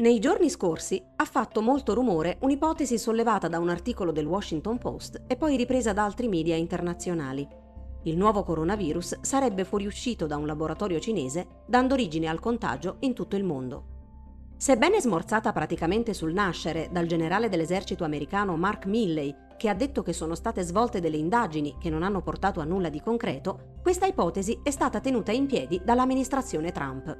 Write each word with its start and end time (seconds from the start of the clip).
Nei 0.00 0.20
giorni 0.20 0.48
scorsi 0.48 1.02
ha 1.16 1.24
fatto 1.24 1.60
molto 1.60 1.92
rumore 1.92 2.36
un'ipotesi 2.42 2.96
sollevata 2.96 3.48
da 3.48 3.58
un 3.58 3.68
articolo 3.68 4.12
del 4.12 4.26
Washington 4.26 4.78
Post 4.78 5.24
e 5.26 5.34
poi 5.34 5.56
ripresa 5.56 5.92
da 5.92 6.04
altri 6.04 6.28
media 6.28 6.54
internazionali. 6.54 7.44
Il 8.04 8.16
nuovo 8.16 8.44
coronavirus 8.44 9.18
sarebbe 9.22 9.64
fuoriuscito 9.64 10.28
da 10.28 10.36
un 10.36 10.46
laboratorio 10.46 11.00
cinese, 11.00 11.64
dando 11.66 11.94
origine 11.94 12.28
al 12.28 12.38
contagio 12.38 12.98
in 13.00 13.12
tutto 13.12 13.34
il 13.34 13.42
mondo. 13.42 13.86
Sebbene 14.56 15.00
smorzata 15.00 15.52
praticamente 15.52 16.14
sul 16.14 16.32
nascere 16.32 16.90
dal 16.92 17.06
generale 17.06 17.48
dell'esercito 17.48 18.04
americano 18.04 18.56
Mark 18.56 18.86
Milley, 18.86 19.34
che 19.56 19.68
ha 19.68 19.74
detto 19.74 20.02
che 20.02 20.12
sono 20.12 20.36
state 20.36 20.62
svolte 20.62 21.00
delle 21.00 21.16
indagini 21.16 21.74
che 21.76 21.90
non 21.90 22.04
hanno 22.04 22.22
portato 22.22 22.60
a 22.60 22.64
nulla 22.64 22.88
di 22.88 23.00
concreto, 23.00 23.78
questa 23.82 24.06
ipotesi 24.06 24.60
è 24.62 24.70
stata 24.70 25.00
tenuta 25.00 25.32
in 25.32 25.46
piedi 25.46 25.80
dall'amministrazione 25.84 26.70
Trump. 26.70 27.18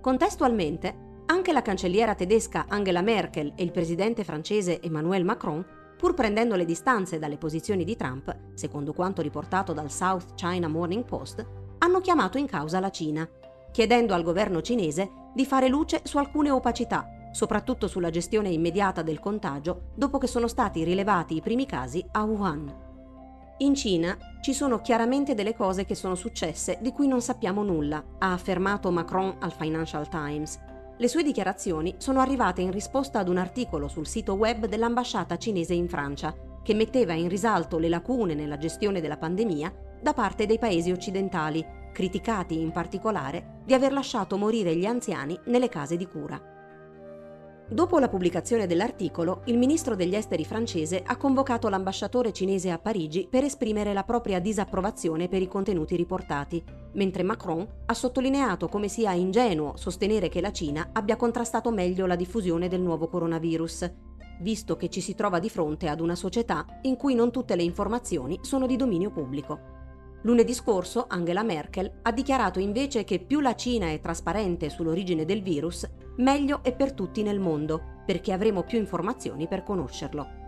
Contestualmente, 0.00 1.08
anche 1.30 1.52
la 1.52 1.62
cancelliera 1.62 2.16
tedesca 2.16 2.64
Angela 2.68 3.02
Merkel 3.02 3.52
e 3.54 3.62
il 3.62 3.70
presidente 3.70 4.24
francese 4.24 4.80
Emmanuel 4.82 5.24
Macron, 5.24 5.64
pur 5.96 6.12
prendendo 6.12 6.56
le 6.56 6.64
distanze 6.64 7.20
dalle 7.20 7.38
posizioni 7.38 7.84
di 7.84 7.94
Trump, 7.94 8.36
secondo 8.54 8.92
quanto 8.92 9.22
riportato 9.22 9.72
dal 9.72 9.92
South 9.92 10.34
China 10.34 10.66
Morning 10.66 11.04
Post, 11.04 11.46
hanno 11.78 12.00
chiamato 12.00 12.36
in 12.36 12.46
causa 12.46 12.80
la 12.80 12.90
Cina, 12.90 13.28
chiedendo 13.70 14.12
al 14.12 14.24
governo 14.24 14.60
cinese 14.60 15.08
di 15.32 15.46
fare 15.46 15.68
luce 15.68 16.00
su 16.02 16.18
alcune 16.18 16.50
opacità, 16.50 17.06
soprattutto 17.30 17.86
sulla 17.86 18.10
gestione 18.10 18.48
immediata 18.48 19.02
del 19.02 19.20
contagio 19.20 19.92
dopo 19.94 20.18
che 20.18 20.26
sono 20.26 20.48
stati 20.48 20.82
rilevati 20.82 21.36
i 21.36 21.40
primi 21.40 21.64
casi 21.64 22.04
a 22.10 22.24
Wuhan. 22.24 22.88
In 23.58 23.76
Cina 23.76 24.18
ci 24.40 24.52
sono 24.52 24.80
chiaramente 24.80 25.34
delle 25.34 25.54
cose 25.54 25.84
che 25.84 25.94
sono 25.94 26.16
successe 26.16 26.78
di 26.80 26.90
cui 26.90 27.06
non 27.06 27.20
sappiamo 27.20 27.62
nulla, 27.62 28.02
ha 28.18 28.32
affermato 28.32 28.90
Macron 28.90 29.36
al 29.38 29.52
Financial 29.52 30.08
Times, 30.08 30.58
le 31.00 31.08
sue 31.08 31.22
dichiarazioni 31.22 31.94
sono 31.96 32.20
arrivate 32.20 32.60
in 32.60 32.70
risposta 32.70 33.20
ad 33.20 33.28
un 33.28 33.38
articolo 33.38 33.88
sul 33.88 34.06
sito 34.06 34.34
web 34.34 34.66
dell'ambasciata 34.66 35.38
cinese 35.38 35.72
in 35.72 35.88
Francia, 35.88 36.34
che 36.62 36.74
metteva 36.74 37.14
in 37.14 37.30
risalto 37.30 37.78
le 37.78 37.88
lacune 37.88 38.34
nella 38.34 38.58
gestione 38.58 39.00
della 39.00 39.16
pandemia 39.16 39.72
da 40.02 40.12
parte 40.12 40.44
dei 40.44 40.58
paesi 40.58 40.90
occidentali, 40.90 41.64
criticati 41.90 42.60
in 42.60 42.70
particolare 42.70 43.62
di 43.64 43.72
aver 43.72 43.94
lasciato 43.94 44.36
morire 44.36 44.76
gli 44.76 44.84
anziani 44.84 45.40
nelle 45.46 45.70
case 45.70 45.96
di 45.96 46.06
cura. 46.06 46.59
Dopo 47.72 48.00
la 48.00 48.08
pubblicazione 48.08 48.66
dell'articolo, 48.66 49.42
il 49.44 49.56
ministro 49.56 49.94
degli 49.94 50.16
esteri 50.16 50.44
francese 50.44 51.00
ha 51.06 51.16
convocato 51.16 51.68
l'ambasciatore 51.68 52.32
cinese 52.32 52.72
a 52.72 52.80
Parigi 52.80 53.28
per 53.30 53.44
esprimere 53.44 53.92
la 53.92 54.02
propria 54.02 54.40
disapprovazione 54.40 55.28
per 55.28 55.40
i 55.40 55.46
contenuti 55.46 55.94
riportati, 55.94 56.60
mentre 56.94 57.22
Macron 57.22 57.64
ha 57.86 57.94
sottolineato 57.94 58.66
come 58.66 58.88
sia 58.88 59.12
ingenuo 59.12 59.76
sostenere 59.76 60.28
che 60.28 60.40
la 60.40 60.50
Cina 60.50 60.90
abbia 60.92 61.14
contrastato 61.14 61.70
meglio 61.70 62.06
la 62.06 62.16
diffusione 62.16 62.66
del 62.66 62.80
nuovo 62.80 63.06
coronavirus, 63.06 63.88
visto 64.40 64.74
che 64.74 64.88
ci 64.88 65.00
si 65.00 65.14
trova 65.14 65.38
di 65.38 65.48
fronte 65.48 65.86
ad 65.86 66.00
una 66.00 66.16
società 66.16 66.66
in 66.82 66.96
cui 66.96 67.14
non 67.14 67.30
tutte 67.30 67.54
le 67.54 67.62
informazioni 67.62 68.40
sono 68.42 68.66
di 68.66 68.74
dominio 68.74 69.12
pubblico. 69.12 69.79
Lunedì 70.22 70.52
scorso 70.52 71.06
Angela 71.08 71.42
Merkel 71.42 71.90
ha 72.02 72.12
dichiarato 72.12 72.60
invece 72.60 73.04
che 73.04 73.20
più 73.20 73.40
la 73.40 73.54
Cina 73.54 73.90
è 73.90 74.00
trasparente 74.00 74.68
sull'origine 74.68 75.24
del 75.24 75.42
virus, 75.42 75.88
meglio 76.16 76.60
è 76.62 76.74
per 76.74 76.92
tutti 76.92 77.22
nel 77.22 77.40
mondo, 77.40 77.80
perché 78.04 78.32
avremo 78.32 78.62
più 78.62 78.78
informazioni 78.78 79.48
per 79.48 79.62
conoscerlo. 79.62 80.38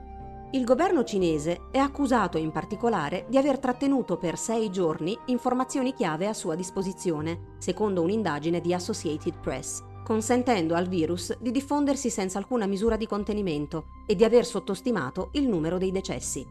Il 0.51 0.65
governo 0.65 1.03
cinese 1.05 1.69
è 1.71 1.79
accusato 1.79 2.37
in 2.37 2.53
particolare 2.53 3.25
di 3.31 3.39
aver 3.39 3.59
trattenuto 3.59 4.19
per 4.19 4.37
sei 4.37 4.71
giorni 4.71 5.17
informazioni 5.27 5.95
chiave 5.95 6.27
a 6.27 6.35
sua 6.35 6.55
disposizione, 6.55 7.55
secondo 7.57 8.03
un'indagine 8.03 8.61
di 8.61 8.75
Associated 8.75 9.39
Press, 9.41 9.83
consentendo 10.05 10.75
al 10.75 10.89
virus 10.89 11.35
di 11.39 11.51
diffondersi 11.51 12.11
senza 12.11 12.37
alcuna 12.37 12.67
misura 12.67 12.97
di 12.97 13.07
contenimento 13.07 13.87
e 14.07 14.15
di 14.15 14.25
aver 14.25 14.45
sottostimato 14.45 15.31
il 15.33 15.49
numero 15.49 15.79
dei 15.79 15.91
decessi. 15.91 16.47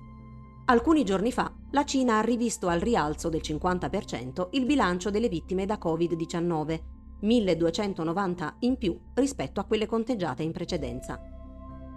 Alcuni 0.65 1.03
giorni 1.03 1.31
fa 1.31 1.51
la 1.71 1.85
Cina 1.85 2.17
ha 2.17 2.21
rivisto 2.21 2.67
al 2.67 2.81
rialzo 2.81 3.29
del 3.29 3.41
50% 3.41 4.49
il 4.51 4.65
bilancio 4.65 5.09
delle 5.09 5.29
vittime 5.29 5.65
da 5.65 5.79
Covid-19, 5.81 6.79
1290 7.21 8.55
in 8.59 8.77
più 8.77 8.99
rispetto 9.13 9.59
a 9.59 9.63
quelle 9.63 9.85
conteggiate 9.85 10.43
in 10.43 10.51
precedenza. 10.51 11.21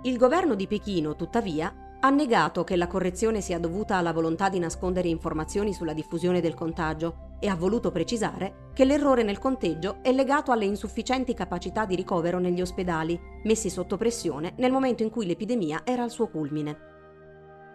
Il 0.02 0.16
governo 0.16 0.54
di 0.54 0.68
Pechino, 0.68 1.16
tuttavia, 1.16 1.98
ha 1.98 2.10
negato 2.10 2.62
che 2.62 2.76
la 2.76 2.86
correzione 2.86 3.40
sia 3.40 3.58
dovuta 3.58 3.96
alla 3.96 4.12
volontà 4.12 4.48
di 4.48 4.58
nascondere 4.58 5.08
informazioni 5.08 5.72
sulla 5.72 5.94
diffusione 5.94 6.40
del 6.40 6.54
contagio 6.54 7.36
e 7.40 7.48
ha 7.48 7.56
voluto 7.56 7.90
precisare 7.90 8.70
che 8.74 8.84
l'errore 8.84 9.22
nel 9.22 9.38
conteggio 9.38 9.98
è 10.02 10.12
legato 10.12 10.52
alle 10.52 10.66
insufficienti 10.66 11.34
capacità 11.34 11.84
di 11.86 11.96
ricovero 11.96 12.38
negli 12.38 12.60
ospedali, 12.60 13.18
messi 13.44 13.70
sotto 13.70 13.96
pressione 13.96 14.52
nel 14.58 14.70
momento 14.70 15.02
in 15.02 15.10
cui 15.10 15.26
l'epidemia 15.26 15.80
era 15.84 16.02
al 16.02 16.10
suo 16.10 16.28
culmine. 16.28 16.93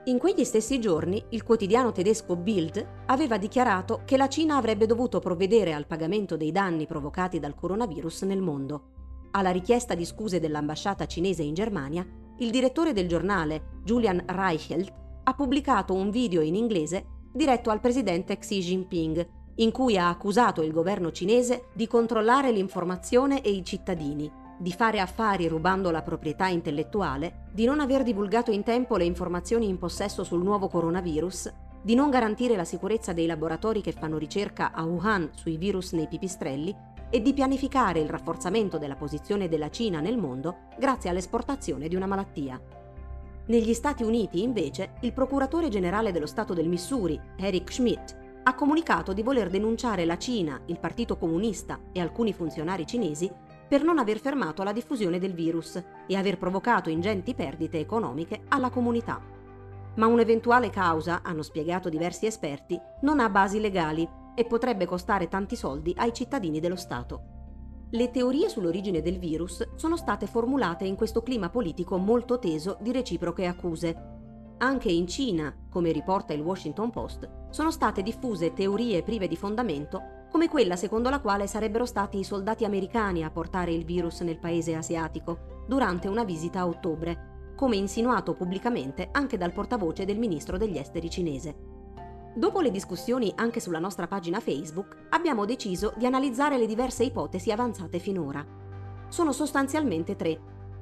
In 0.09 0.17
quegli 0.17 0.43
stessi 0.43 0.79
giorni 0.79 1.23
il 1.29 1.43
quotidiano 1.43 1.91
tedesco 1.91 2.35
Bild 2.35 3.03
aveva 3.05 3.37
dichiarato 3.37 4.01
che 4.05 4.17
la 4.17 4.27
Cina 4.27 4.55
avrebbe 4.55 4.87
dovuto 4.87 5.19
provvedere 5.19 5.71
al 5.71 5.85
pagamento 5.85 6.35
dei 6.35 6.51
danni 6.51 6.87
provocati 6.87 7.37
dal 7.37 7.53
coronavirus 7.53 8.23
nel 8.23 8.41
mondo. 8.41 9.27
Alla 9.31 9.51
richiesta 9.51 9.93
di 9.93 10.05
scuse 10.05 10.39
dell'ambasciata 10.39 11.05
cinese 11.05 11.43
in 11.43 11.53
Germania, 11.53 12.03
il 12.39 12.49
direttore 12.49 12.91
del 12.91 13.07
giornale, 13.07 13.81
Julian 13.83 14.23
Reichelt, 14.25 14.91
ha 15.25 15.33
pubblicato 15.35 15.93
un 15.93 16.09
video 16.09 16.41
in 16.41 16.55
inglese 16.55 17.05
diretto 17.31 17.69
al 17.69 17.79
presidente 17.79 18.39
Xi 18.39 18.61
Jinping, 18.61 19.27
in 19.57 19.71
cui 19.71 19.95
ha 19.95 20.09
accusato 20.09 20.63
il 20.63 20.71
governo 20.71 21.11
cinese 21.11 21.65
di 21.75 21.85
controllare 21.85 22.51
l'informazione 22.51 23.43
e 23.43 23.51
i 23.51 23.63
cittadini 23.63 24.47
di 24.59 24.73
fare 24.73 24.99
affari 24.99 25.47
rubando 25.47 25.89
la 25.89 26.01
proprietà 26.01 26.47
intellettuale, 26.47 27.45
di 27.51 27.63
non 27.63 27.79
aver 27.79 28.03
divulgato 28.03 28.51
in 28.51 28.63
tempo 28.63 28.97
le 28.97 29.05
informazioni 29.05 29.69
in 29.69 29.77
possesso 29.77 30.25
sul 30.25 30.43
nuovo 30.43 30.67
coronavirus, 30.67 31.51
di 31.81 31.95
non 31.95 32.09
garantire 32.09 32.57
la 32.57 32.65
sicurezza 32.65 33.13
dei 33.13 33.25
laboratori 33.25 33.81
che 33.81 33.93
fanno 33.93 34.17
ricerca 34.17 34.73
a 34.73 34.83
Wuhan 34.83 35.29
sui 35.33 35.55
virus 35.55 35.93
nei 35.93 36.09
pipistrelli 36.09 36.75
e 37.09 37.21
di 37.21 37.33
pianificare 37.33 38.01
il 38.01 38.09
rafforzamento 38.09 38.77
della 38.77 38.95
posizione 38.95 39.47
della 39.47 39.69
Cina 39.69 40.01
nel 40.01 40.17
mondo 40.17 40.67
grazie 40.77 41.09
all'esportazione 41.09 41.87
di 41.87 41.95
una 41.95 42.05
malattia. 42.05 42.61
Negli 43.45 43.73
Stati 43.73 44.03
Uniti, 44.03 44.43
invece, 44.43 44.91
il 45.01 45.13
procuratore 45.13 45.69
generale 45.69 46.11
dello 46.11 46.27
Stato 46.27 46.53
del 46.53 46.67
Missouri, 46.67 47.19
Eric 47.37 47.71
Schmidt, 47.71 48.15
ha 48.43 48.53
comunicato 48.53 49.13
di 49.13 49.23
voler 49.23 49.49
denunciare 49.49 50.05
la 50.05 50.17
Cina, 50.17 50.59
il 50.65 50.79
Partito 50.79 51.17
Comunista 51.17 51.79
e 51.91 51.99
alcuni 51.99 52.33
funzionari 52.33 52.85
cinesi 52.85 53.31
per 53.69 53.83
non 53.83 53.99
aver 53.99 54.17
fermato 54.17 54.63
la 54.63 54.73
diffusione 54.73 55.19
del 55.19 55.35
virus 55.35 55.81
e 56.07 56.15
aver 56.15 56.39
provocato 56.39 56.89
ingenti 56.89 57.35
perdite 57.35 57.77
economiche 57.77 58.41
alla 58.47 58.71
comunità. 58.71 59.21
Ma 59.95 60.07
un'eventuale 60.07 60.71
causa, 60.71 61.21
hanno 61.21 61.43
spiegato 61.43 61.87
diversi 61.87 62.25
esperti, 62.25 62.79
non 63.01 63.19
ha 63.19 63.29
basi 63.29 63.59
legali 63.59 64.09
e 64.33 64.45
potrebbe 64.45 64.87
costare 64.87 65.27
tanti 65.27 65.55
soldi 65.55 65.93
ai 65.97 66.11
cittadini 66.13 66.59
dello 66.59 66.75
Stato. 66.75 67.37
Le 67.91 68.09
teorie 68.09 68.49
sull'origine 68.49 69.01
del 69.01 69.19
virus 69.19 69.75
sono 69.75 69.97
state 69.97 70.25
formulate 70.25 70.85
in 70.85 70.95
questo 70.95 71.21
clima 71.21 71.49
politico 71.49 71.97
molto 71.97 72.39
teso 72.39 72.77
di 72.81 72.91
reciproche 72.91 73.45
accuse. 73.45 74.17
Anche 74.57 74.91
in 74.91 75.07
Cina, 75.07 75.55
come 75.69 75.91
riporta 75.91 76.33
il 76.33 76.41
Washington 76.41 76.89
Post, 76.89 77.29
sono 77.49 77.69
state 77.69 78.01
diffuse 78.01 78.53
teorie 78.53 79.03
prive 79.03 79.27
di 79.27 79.35
fondamento 79.35 80.17
come 80.29 80.47
quella 80.47 80.75
secondo 80.75 81.09
la 81.09 81.19
quale 81.19 81.47
sarebbero 81.47 81.85
stati 81.85 82.19
i 82.19 82.23
soldati 82.23 82.63
americani 82.63 83.23
a 83.23 83.31
portare 83.31 83.73
il 83.73 83.83
virus 83.83 84.21
nel 84.21 84.39
paese 84.39 84.75
asiatico 84.75 85.63
durante 85.67 86.07
una 86.07 86.23
visita 86.23 86.59
a 86.59 86.67
ottobre, 86.67 87.53
come 87.55 87.75
insinuato 87.75 88.35
pubblicamente 88.35 89.09
anche 89.11 89.37
dal 89.37 89.53
portavoce 89.53 90.05
del 90.05 90.17
ministro 90.17 90.57
degli 90.57 90.77
esteri 90.77 91.09
cinese. 91.09 91.55
Dopo 92.35 92.61
le 92.61 92.71
discussioni 92.71 93.33
anche 93.35 93.59
sulla 93.59 93.79
nostra 93.79 94.07
pagina 94.07 94.39
Facebook, 94.39 95.07
abbiamo 95.09 95.45
deciso 95.45 95.93
di 95.97 96.05
analizzare 96.05 96.57
le 96.57 96.67
diverse 96.67 97.03
ipotesi 97.03 97.51
avanzate 97.51 97.99
finora. 97.99 98.45
Sono 99.09 99.31
sostanzialmente 99.31 100.15
tre. 100.15 100.39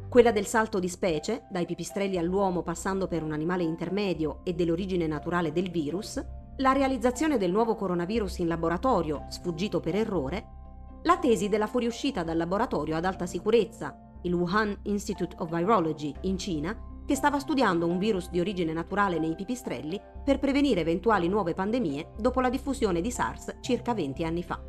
Quella 0.09 0.31
del 0.31 0.45
salto 0.45 0.79
di 0.79 0.89
specie, 0.89 1.47
dai 1.49 1.65
pipistrelli 1.65 2.17
all'uomo 2.17 2.63
passando 2.63 3.07
per 3.07 3.23
un 3.23 3.31
animale 3.31 3.63
intermedio 3.63 4.41
e 4.43 4.53
dell'origine 4.53 5.07
naturale 5.07 5.51
del 5.51 5.71
virus, 5.71 6.23
la 6.59 6.71
realizzazione 6.71 7.37
del 7.37 7.51
nuovo 7.51 7.75
coronavirus 7.75 8.39
in 8.39 8.47
laboratorio, 8.47 9.25
sfuggito 9.29 9.79
per 9.79 9.95
errore, 9.95 10.55
la 11.03 11.17
tesi 11.19 11.49
della 11.49 11.67
fuoriuscita 11.67 12.23
dal 12.23 12.37
laboratorio 12.37 12.95
ad 12.95 13.05
alta 13.05 13.27
sicurezza, 13.27 13.95
il 14.23 14.33
Wuhan 14.33 14.75
Institute 14.83 15.35
of 15.37 15.55
Virology 15.55 16.11
in 16.21 16.37
Cina, 16.39 16.75
che 17.05 17.13
stava 17.13 17.37
studiando 17.37 17.85
un 17.85 17.99
virus 17.99 18.31
di 18.31 18.39
origine 18.39 18.73
naturale 18.73 19.19
nei 19.19 19.35
pipistrelli 19.35 20.01
per 20.23 20.39
prevenire 20.39 20.81
eventuali 20.81 21.27
nuove 21.27 21.53
pandemie 21.53 22.13
dopo 22.17 22.41
la 22.41 22.49
diffusione 22.49 23.01
di 23.01 23.11
SARS 23.11 23.57
circa 23.61 23.93
20 23.93 24.23
anni 24.23 24.41
fa. 24.41 24.59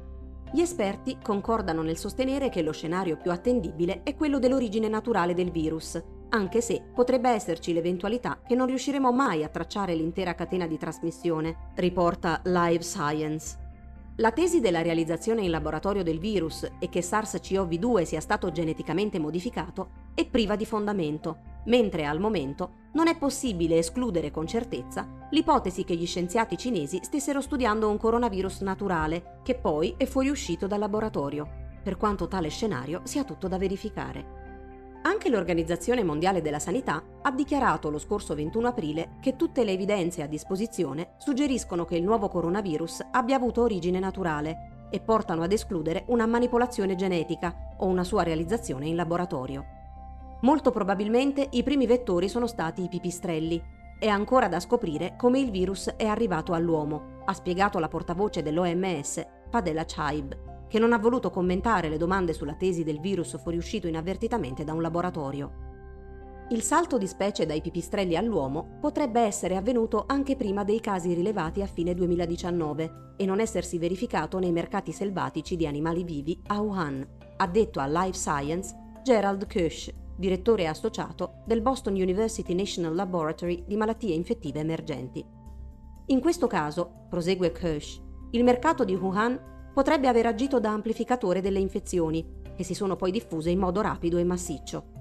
Gli 0.52 0.60
esperti 0.60 1.16
concordano 1.22 1.82
nel 1.82 1.96
sostenere 1.96 2.50
che 2.50 2.62
lo 2.62 2.72
scenario 2.72 3.16
più 3.16 3.30
attendibile 3.30 4.02
è 4.02 4.14
quello 4.14 4.38
dell'origine 4.38 4.88
naturale 4.88 5.32
del 5.32 5.50
virus, 5.50 6.00
anche 6.30 6.60
se 6.60 6.82
potrebbe 6.94 7.30
esserci 7.30 7.72
l'eventualità 7.72 8.40
che 8.46 8.54
non 8.54 8.66
riusciremo 8.66 9.12
mai 9.12 9.44
a 9.44 9.48
tracciare 9.48 9.94
l'intera 9.94 10.34
catena 10.34 10.66
di 10.66 10.76
trasmissione, 10.76 11.72
riporta 11.76 12.40
Live 12.44 12.82
Science. 12.82 13.66
La 14.16 14.32
tesi 14.32 14.60
della 14.60 14.82
realizzazione 14.82 15.42
in 15.42 15.50
laboratorio 15.50 16.02
del 16.02 16.18
virus 16.18 16.68
e 16.80 16.88
che 16.88 17.00
SARS-CoV-2 17.00 18.02
sia 18.02 18.20
stato 18.20 18.50
geneticamente 18.50 19.20
modificato 19.20 20.06
è 20.14 20.26
priva 20.26 20.56
di 20.56 20.66
fondamento, 20.66 21.38
mentre 21.66 22.04
al 22.04 22.18
momento 22.18 22.86
non 22.94 23.06
è 23.06 23.16
possibile 23.16 23.78
escludere 23.78 24.32
con 24.32 24.46
certezza 24.46 25.06
l'ipotesi 25.30 25.84
che 25.84 25.94
gli 25.94 26.06
scienziati 26.06 26.56
cinesi 26.56 26.98
stessero 27.02 27.40
studiando 27.40 27.88
un 27.88 27.96
coronavirus 27.96 28.62
naturale 28.62 29.38
che 29.44 29.54
poi 29.54 29.94
è 29.96 30.04
fuoriuscito 30.04 30.66
dal 30.66 30.80
laboratorio, 30.80 31.48
per 31.82 31.96
quanto 31.96 32.26
tale 32.26 32.48
scenario 32.48 33.02
sia 33.04 33.22
tutto 33.22 33.46
da 33.46 33.56
verificare. 33.56 34.37
Anche 35.02 35.30
l'Organizzazione 35.30 36.02
Mondiale 36.02 36.42
della 36.42 36.58
Sanità 36.58 37.02
ha 37.22 37.30
dichiarato 37.30 37.88
lo 37.88 37.98
scorso 37.98 38.34
21 38.34 38.68
aprile 38.68 39.10
che 39.20 39.36
tutte 39.36 39.62
le 39.64 39.72
evidenze 39.72 40.22
a 40.22 40.26
disposizione 40.26 41.14
suggeriscono 41.18 41.84
che 41.84 41.96
il 41.96 42.02
nuovo 42.02 42.28
coronavirus 42.28 43.06
abbia 43.12 43.36
avuto 43.36 43.62
origine 43.62 44.00
naturale 44.00 44.88
e 44.90 45.00
portano 45.00 45.42
ad 45.42 45.52
escludere 45.52 46.04
una 46.08 46.26
manipolazione 46.26 46.96
genetica 46.96 47.74
o 47.78 47.86
una 47.86 48.04
sua 48.04 48.22
realizzazione 48.22 48.88
in 48.88 48.96
laboratorio. 48.96 49.64
Molto 50.42 50.70
probabilmente 50.70 51.46
i 51.50 51.62
primi 51.62 51.86
vettori 51.86 52.28
sono 52.28 52.46
stati 52.46 52.82
i 52.82 52.88
pipistrelli. 52.88 53.62
È 53.98 54.06
ancora 54.06 54.48
da 54.48 54.60
scoprire 54.60 55.14
come 55.16 55.38
il 55.38 55.50
virus 55.50 55.88
è 55.96 56.06
arrivato 56.06 56.52
all'uomo, 56.52 57.22
ha 57.24 57.32
spiegato 57.32 57.78
la 57.78 57.88
portavoce 57.88 58.42
dell'OMS, 58.42 59.26
Padela 59.50 59.84
Chaib 59.86 60.47
che 60.68 60.78
non 60.78 60.92
ha 60.92 60.98
voluto 60.98 61.30
commentare 61.30 61.88
le 61.88 61.96
domande 61.96 62.32
sulla 62.32 62.54
tesi 62.54 62.84
del 62.84 63.00
virus 63.00 63.40
fuoriuscito 63.40 63.86
inavvertitamente 63.86 64.64
da 64.64 64.72
un 64.72 64.82
laboratorio. 64.82 65.66
Il 66.50 66.62
salto 66.62 66.96
di 66.96 67.06
specie 67.06 67.44
dai 67.44 67.60
pipistrelli 67.60 68.16
all'uomo 68.16 68.78
potrebbe 68.80 69.20
essere 69.20 69.56
avvenuto 69.56 70.04
anche 70.06 70.34
prima 70.34 70.64
dei 70.64 70.80
casi 70.80 71.12
rilevati 71.12 71.60
a 71.60 71.66
fine 71.66 71.92
2019 71.92 73.14
e 73.16 73.26
non 73.26 73.40
essersi 73.40 73.78
verificato 73.78 74.38
nei 74.38 74.52
mercati 74.52 74.92
selvatici 74.92 75.56
di 75.56 75.66
animali 75.66 76.04
vivi 76.04 76.40
a 76.46 76.60
Wuhan, 76.60 77.06
ha 77.36 77.46
detto 77.46 77.80
a 77.80 77.86
Life 77.86 78.16
Science 78.16 78.74
Gerald 79.02 79.46
Kirsch, 79.46 79.92
direttore 80.16 80.66
associato 80.66 81.42
del 81.44 81.60
Boston 81.60 81.94
University 81.94 82.54
National 82.54 82.94
Laboratory 82.94 83.64
di 83.66 83.76
malattie 83.76 84.14
infettive 84.14 84.60
emergenti. 84.60 85.24
In 86.06 86.20
questo 86.20 86.46
caso, 86.46 87.04
prosegue 87.10 87.52
Kirsch, 87.52 88.00
il 88.30 88.42
mercato 88.42 88.84
di 88.84 88.94
Wuhan 88.94 89.38
potrebbe 89.72 90.08
aver 90.08 90.26
agito 90.26 90.58
da 90.60 90.70
amplificatore 90.70 91.40
delle 91.40 91.58
infezioni, 91.58 92.24
che 92.54 92.64
si 92.64 92.74
sono 92.74 92.96
poi 92.96 93.10
diffuse 93.10 93.50
in 93.50 93.58
modo 93.58 93.80
rapido 93.80 94.18
e 94.18 94.24
massiccio. 94.24 94.96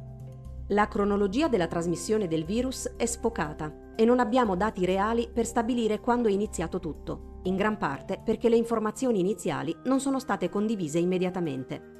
La 0.71 0.87
cronologia 0.87 1.47
della 1.47 1.67
trasmissione 1.67 2.27
del 2.27 2.43
virus 2.43 2.93
è 2.97 3.05
sfocata 3.05 3.93
e 3.95 4.05
non 4.05 4.19
abbiamo 4.19 4.55
dati 4.55 4.85
reali 4.85 5.29
per 5.33 5.45
stabilire 5.45 5.99
quando 5.99 6.27
è 6.27 6.31
iniziato 6.31 6.79
tutto, 6.79 7.39
in 7.43 7.55
gran 7.55 7.77
parte 7.77 8.21
perché 8.23 8.49
le 8.49 8.57
informazioni 8.57 9.19
iniziali 9.19 9.75
non 9.85 9.99
sono 9.99 10.19
state 10.19 10.49
condivise 10.49 10.99
immediatamente. 10.99 11.95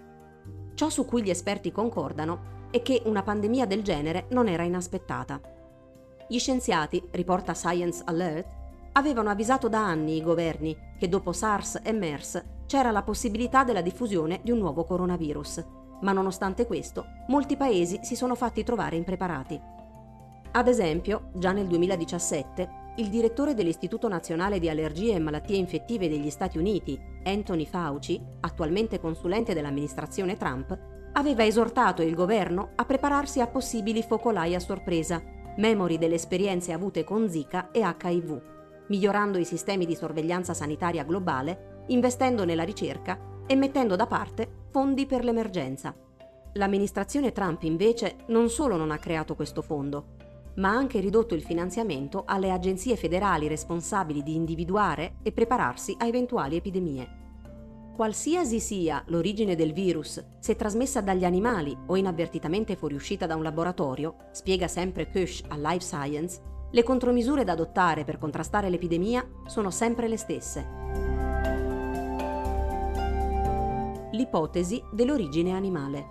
Ciò 0.73 0.89
su 0.89 1.05
cui 1.05 1.23
gli 1.23 1.29
esperti 1.29 1.71
concordano 1.71 2.67
è 2.69 2.81
che 2.81 3.01
una 3.05 3.23
pandemia 3.23 3.65
del 3.65 3.81
genere 3.81 4.27
non 4.31 4.47
era 4.47 4.63
inaspettata. 4.63 5.41
Gli 6.27 6.37
scienziati, 6.37 7.01
riporta 7.11 7.53
Science 7.53 8.03
Alert, 8.05 8.56
avevano 8.97 9.29
avvisato 9.29 9.69
da 9.69 9.85
anni 9.85 10.17
i 10.17 10.23
governi 10.23 10.75
che 10.97 11.07
dopo 11.07 11.31
SARS 11.31 11.81
e 11.83 11.91
MERS 11.91 12.43
c'era 12.65 12.89
la 12.89 13.03
possibilità 13.03 13.63
della 13.63 13.81
diffusione 13.81 14.39
di 14.43 14.49
un 14.49 14.57
nuovo 14.57 14.85
coronavirus, 14.85 15.63
ma 16.01 16.11
nonostante 16.11 16.65
questo 16.65 17.05
molti 17.27 17.55
paesi 17.55 17.99
si 18.01 18.15
sono 18.15 18.33
fatti 18.33 18.63
trovare 18.63 18.95
impreparati. 18.95 19.61
Ad 20.51 20.67
esempio, 20.67 21.29
già 21.35 21.51
nel 21.51 21.67
2017, 21.67 22.85
il 22.95 23.09
direttore 23.09 23.53
dell'Istituto 23.53 24.07
Nazionale 24.07 24.57
di 24.57 24.67
Allergie 24.67 25.13
e 25.13 25.19
Malattie 25.19 25.57
Infettive 25.57 26.09
degli 26.09 26.31
Stati 26.31 26.57
Uniti, 26.57 26.99
Anthony 27.23 27.65
Fauci, 27.65 28.19
attualmente 28.39 28.99
consulente 28.99 29.53
dell'amministrazione 29.53 30.37
Trump, 30.37 30.75
aveva 31.13 31.45
esortato 31.45 32.01
il 32.01 32.15
governo 32.15 32.71
a 32.75 32.83
prepararsi 32.83 33.41
a 33.41 33.47
possibili 33.47 34.01
focolai 34.01 34.55
a 34.55 34.59
sorpresa, 34.59 35.21
memori 35.57 35.99
delle 35.99 36.15
esperienze 36.15 36.73
avute 36.73 37.03
con 37.03 37.29
Zika 37.29 37.69
e 37.69 37.81
HIV, 37.81 38.55
migliorando 38.87 39.37
i 39.37 39.45
sistemi 39.45 39.85
di 39.85 39.95
sorveglianza 39.95 40.53
sanitaria 40.53 41.03
globale 41.03 41.83
investendo 41.87 42.45
nella 42.45 42.63
ricerca 42.63 43.43
e 43.45 43.55
mettendo 43.55 43.95
da 43.95 44.07
parte 44.07 44.65
fondi 44.69 45.05
per 45.05 45.23
l'emergenza. 45.23 45.95
L'amministrazione 46.53 47.31
Trump 47.31 47.63
invece 47.63 48.17
non 48.27 48.49
solo 48.49 48.75
non 48.75 48.91
ha 48.91 48.97
creato 48.97 49.35
questo 49.35 49.61
fondo, 49.61 50.15
ma 50.55 50.69
ha 50.69 50.75
anche 50.75 50.99
ridotto 50.99 51.35
il 51.35 51.43
finanziamento 51.43 52.23
alle 52.25 52.51
agenzie 52.51 52.95
federali 52.95 53.47
responsabili 53.47 54.23
di 54.23 54.35
individuare 54.35 55.17
e 55.23 55.31
prepararsi 55.31 55.95
a 55.99 56.07
eventuali 56.07 56.55
epidemie. 56.55 57.25
Qualsiasi 57.95 58.59
sia 58.59 59.03
l'origine 59.07 59.55
del 59.55 59.73
virus, 59.73 60.23
se 60.39 60.55
trasmessa 60.55 61.01
dagli 61.01 61.25
animali 61.25 61.75
o 61.87 61.95
inavvertitamente 61.95 62.75
fuoriuscita 62.75 63.25
da 63.25 63.35
un 63.35 63.41
laboratorio, 63.41 64.15
spiega 64.31 64.67
sempre 64.67 65.09
Kush 65.09 65.43
a 65.47 65.57
Life 65.57 65.83
Science, 65.83 66.39
le 66.71 66.83
contromisure 66.83 67.43
da 67.43 67.53
adottare 67.53 68.03
per 68.03 68.17
contrastare 68.17 68.69
l'epidemia 68.69 69.25
sono 69.45 69.71
sempre 69.71 70.07
le 70.07 70.17
stesse. 70.17 70.87
l'ipotesi 74.17 74.83
dell'origine 74.91 75.51
animale. 75.51 76.05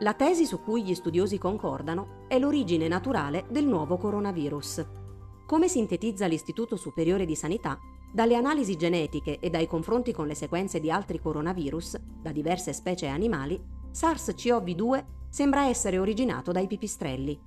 La 0.00 0.14
tesi 0.14 0.46
su 0.46 0.60
cui 0.62 0.82
gli 0.82 0.94
studiosi 0.94 1.36
concordano 1.36 2.24
è 2.26 2.38
l'origine 2.38 2.88
naturale 2.88 3.44
del 3.50 3.66
nuovo 3.66 3.98
coronavirus. 3.98 4.86
Come 5.46 5.68
sintetizza 5.68 6.26
l'Istituto 6.26 6.76
Superiore 6.76 7.26
di 7.26 7.36
Sanità, 7.36 7.78
dalle 8.12 8.34
analisi 8.34 8.76
genetiche 8.76 9.38
e 9.38 9.50
dai 9.50 9.66
confronti 9.66 10.12
con 10.12 10.26
le 10.26 10.34
sequenze 10.34 10.80
di 10.80 10.90
altri 10.90 11.20
coronavirus, 11.20 12.00
da 12.22 12.32
diverse 12.32 12.72
specie 12.72 13.08
animali, 13.08 13.62
SARS-CoV-2 13.92 15.04
sembra 15.30 15.66
essere 15.66 15.98
originato 15.98 16.52
dai 16.52 16.66
pipistrelli. 16.66 17.40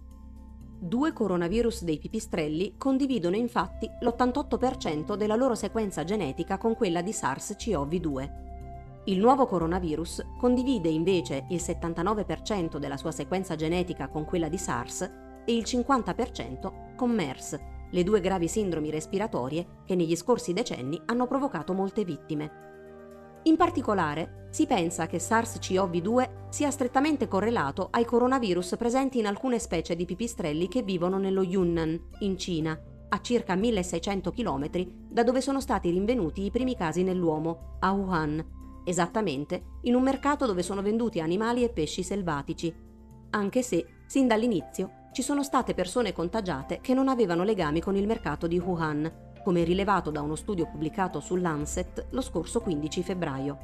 Due 0.79 1.13
coronavirus 1.13 1.83
dei 1.83 1.99
pipistrelli 1.99 2.75
condividono 2.77 3.35
infatti 3.35 3.89
l'88% 3.99 5.15
della 5.15 5.35
loro 5.35 5.55
sequenza 5.55 6.03
genetica 6.03 6.57
con 6.57 6.75
quella 6.75 7.01
di 7.01 7.11
SARS-CoV-2. 7.11 8.41
Il 9.05 9.19
nuovo 9.19 9.45
coronavirus 9.45 10.25
condivide 10.39 10.89
invece 10.89 11.45
il 11.49 11.61
79% 11.61 12.77
della 12.77 12.97
sua 12.97 13.11
sequenza 13.11 13.55
genetica 13.55 14.07
con 14.07 14.25
quella 14.25 14.47
di 14.47 14.57
SARS 14.57 15.01
e 15.45 15.53
il 15.55 15.63
50% 15.63 16.95
con 16.95 17.11
MERS, 17.11 17.59
le 17.91 18.03
due 18.03 18.21
gravi 18.21 18.47
sindromi 18.47 18.89
respiratorie 18.89 19.81
che 19.85 19.95
negli 19.95 20.15
scorsi 20.15 20.51
decenni 20.53 21.01
hanno 21.05 21.27
provocato 21.27 21.73
molte 21.73 22.03
vittime. 22.03 22.72
In 23.45 23.57
particolare, 23.57 24.47
si 24.51 24.65
pensa 24.65 25.05
che 25.07 25.17
SARS-CoV-2 25.17 26.47
sia 26.49 26.71
strettamente 26.71 27.27
correlato 27.27 27.89
ai 27.91 28.05
coronavirus 28.05 28.75
presenti 28.77 29.19
in 29.19 29.25
alcune 29.25 29.59
specie 29.59 29.95
di 29.95 30.05
pipistrelli 30.05 30.69
che 30.69 30.81
vivono 30.81 31.17
nello 31.17 31.41
Yunnan, 31.41 31.99
in 32.19 32.37
Cina, 32.37 32.79
a 33.09 33.21
circa 33.21 33.55
1600 33.55 34.31
km 34.31 34.69
da 35.09 35.23
dove 35.23 35.41
sono 35.41 35.59
stati 35.59 35.89
rinvenuti 35.89 36.45
i 36.45 36.51
primi 36.51 36.75
casi 36.75 37.03
nell'uomo, 37.03 37.77
a 37.79 37.91
Wuhan, 37.91 38.43
esattamente 38.85 39.79
in 39.81 39.95
un 39.95 40.03
mercato 40.03 40.45
dove 40.45 40.63
sono 40.63 40.81
venduti 40.81 41.19
animali 41.19 41.63
e 41.63 41.69
pesci 41.69 42.01
selvatici, 42.01 42.73
anche 43.31 43.61
se, 43.61 43.85
sin 44.07 44.27
dall'inizio, 44.27 45.09
ci 45.11 45.21
sono 45.21 45.43
state 45.43 45.73
persone 45.73 46.13
contagiate 46.13 46.79
che 46.81 46.93
non 46.93 47.09
avevano 47.09 47.43
legami 47.43 47.81
con 47.81 47.95
il 47.95 48.07
mercato 48.07 48.47
di 48.47 48.57
Wuhan, 48.57 49.32
come 49.43 49.63
rilevato 49.63 50.09
da 50.09 50.21
uno 50.21 50.35
studio 50.35 50.65
pubblicato 50.65 51.19
su 51.19 51.35
Lancet 51.35 52.07
lo 52.11 52.21
scorso 52.21 52.61
15 52.61 53.03
febbraio. 53.03 53.57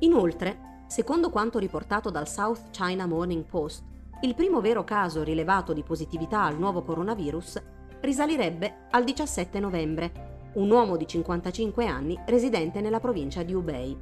Inoltre, 0.00 0.82
secondo 0.86 1.30
quanto 1.30 1.58
riportato 1.58 2.10
dal 2.10 2.28
South 2.28 2.70
China 2.70 3.06
Morning 3.06 3.44
Post, 3.44 3.84
il 4.22 4.34
primo 4.34 4.60
vero 4.60 4.82
caso 4.82 5.22
rilevato 5.22 5.72
di 5.72 5.84
positività 5.84 6.42
al 6.42 6.58
nuovo 6.58 6.82
coronavirus 6.82 7.62
risalirebbe 8.00 8.86
al 8.90 9.04
17 9.04 9.60
novembre, 9.60 10.50
un 10.54 10.70
uomo 10.70 10.96
di 10.96 11.06
55 11.06 11.86
anni 11.86 12.18
residente 12.26 12.80
nella 12.80 13.00
provincia 13.00 13.42
di 13.42 13.54
Hubei. 13.54 13.96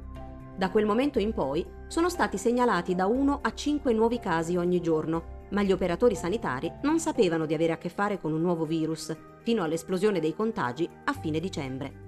Da 0.55 0.71
quel 0.71 0.85
momento 0.85 1.19
in 1.19 1.33
poi 1.33 1.63
sono 1.87 2.09
stati 2.09 2.39
segnalati 2.39 2.95
da 2.95 3.05
1 3.05 3.39
a 3.43 3.53
5 3.53 3.93
nuovi 3.93 4.17
casi 4.17 4.55
ogni 4.55 4.81
giorno, 4.81 5.36
ma 5.49 5.63
gli 5.63 5.71
operatori 5.71 6.15
sanitari 6.15 6.71
non 6.83 6.99
sapevano 6.99 7.45
di 7.45 7.53
avere 7.53 7.73
a 7.73 7.77
che 7.77 7.89
fare 7.89 8.19
con 8.19 8.33
un 8.33 8.41
nuovo 8.41 8.65
virus, 8.65 9.15
fino 9.43 9.63
all'esplosione 9.63 10.19
dei 10.19 10.35
contagi 10.35 10.89
a 11.05 11.13
fine 11.13 11.39
dicembre. 11.39 12.05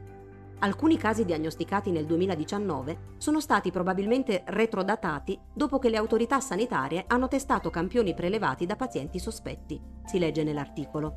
Alcuni 0.61 0.97
casi 0.97 1.23
diagnosticati 1.23 1.89
nel 1.89 2.05
2019 2.05 3.15
sono 3.17 3.39
stati 3.39 3.71
probabilmente 3.71 4.43
retrodatati 4.47 5.39
dopo 5.53 5.79
che 5.79 5.87
le 5.87 5.95
autorità 5.95 6.41
sanitarie 6.41 7.05
hanno 7.07 7.29
testato 7.29 7.69
campioni 7.69 8.13
prelevati 8.13 8.65
da 8.65 8.75
pazienti 8.75 9.19
sospetti, 9.19 9.79
si 10.05 10.19
legge 10.19 10.43
nell'articolo. 10.43 11.13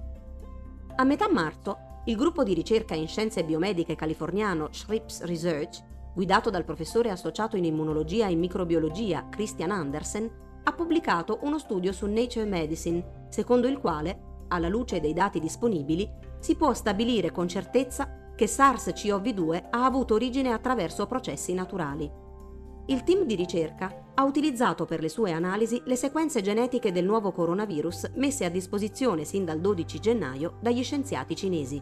A 0.95 1.05
metà 1.05 1.29
marzo, 1.29 1.77
il 2.05 2.17
gruppo 2.17 2.45
di 2.45 2.55
ricerca 2.55 2.95
in 2.95 3.09
scienze 3.09 3.43
biomediche 3.43 3.97
californiano 3.97 4.69
Scripps 4.71 5.25
Research, 5.25 5.83
guidato 6.15 6.51
dal 6.51 6.65
professore 6.65 7.11
associato 7.11 7.57
in 7.57 7.65
immunologia 7.65 8.29
e 8.29 8.37
microbiologia 8.37 9.29
Christian 9.29 9.73
Andersen, 9.73 10.31
ha 10.65 10.73
pubblicato 10.73 11.39
uno 11.43 11.59
studio 11.59 11.93
su 11.93 12.07
Nature 12.07 12.45
Medicine, 12.45 13.27
secondo 13.29 13.67
il 13.67 13.79
quale, 13.79 14.31
alla 14.49 14.69
luce 14.69 15.01
dei 15.01 15.13
dati 15.13 15.41
disponibili, 15.41 16.09
si 16.39 16.57
può 16.57 16.73
stabilire 16.75 17.31
con 17.31 17.49
certezza 17.49 18.33
che 18.35 18.47
SARS-CoV-2 18.47 19.69
ha 19.71 19.85
avuto 19.85 20.15
origine 20.15 20.53
attraverso 20.53 21.07
processi 21.07 21.55
naturali. 21.55 22.11
Il 22.87 23.05
team 23.05 23.25
di 23.25 23.37
ricerca 23.37 24.11
ha 24.15 24.25
utilizzato 24.25 24.85
per 24.85 25.01
le 25.01 25.09
sue 25.09 25.33
analisi 25.33 25.81
le 25.85 25.97
sequenze 25.97 26.43
genetiche 26.43 26.93
del 26.93 27.05
nuovo 27.05 27.33
coronavirus 27.33 28.11
messe 28.17 28.45
a 28.45 28.51
disposizione 28.51 29.25
sin 29.25 29.45
dal 29.45 29.61
12 29.61 30.01
gennaio 30.01 30.59
dagli 30.61 30.83
scienziati 30.83 31.37
cinesi. 31.37 31.81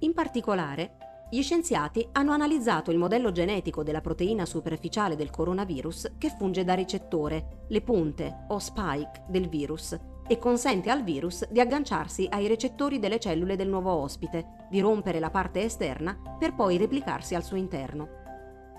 In 0.00 0.14
particolare, 0.14 0.96
gli 1.30 1.42
scienziati 1.42 2.08
hanno 2.12 2.32
analizzato 2.32 2.90
il 2.90 2.96
modello 2.96 3.30
genetico 3.32 3.82
della 3.82 4.00
proteina 4.00 4.46
superficiale 4.46 5.14
del 5.14 5.28
coronavirus 5.28 6.14
che 6.16 6.30
funge 6.30 6.64
da 6.64 6.72
recettore, 6.72 7.64
le 7.68 7.82
punte 7.82 8.46
o 8.48 8.58
spike 8.58 9.24
del 9.28 9.48
virus, 9.48 9.98
e 10.26 10.38
consente 10.38 10.90
al 10.90 11.02
virus 11.02 11.46
di 11.50 11.60
agganciarsi 11.60 12.26
ai 12.30 12.46
recettori 12.46 12.98
delle 12.98 13.18
cellule 13.18 13.56
del 13.56 13.68
nuovo 13.68 13.92
ospite, 13.92 14.66
di 14.70 14.80
rompere 14.80 15.18
la 15.20 15.30
parte 15.30 15.62
esterna 15.62 16.18
per 16.38 16.54
poi 16.54 16.78
replicarsi 16.78 17.34
al 17.34 17.44
suo 17.44 17.56
interno. 17.56 18.08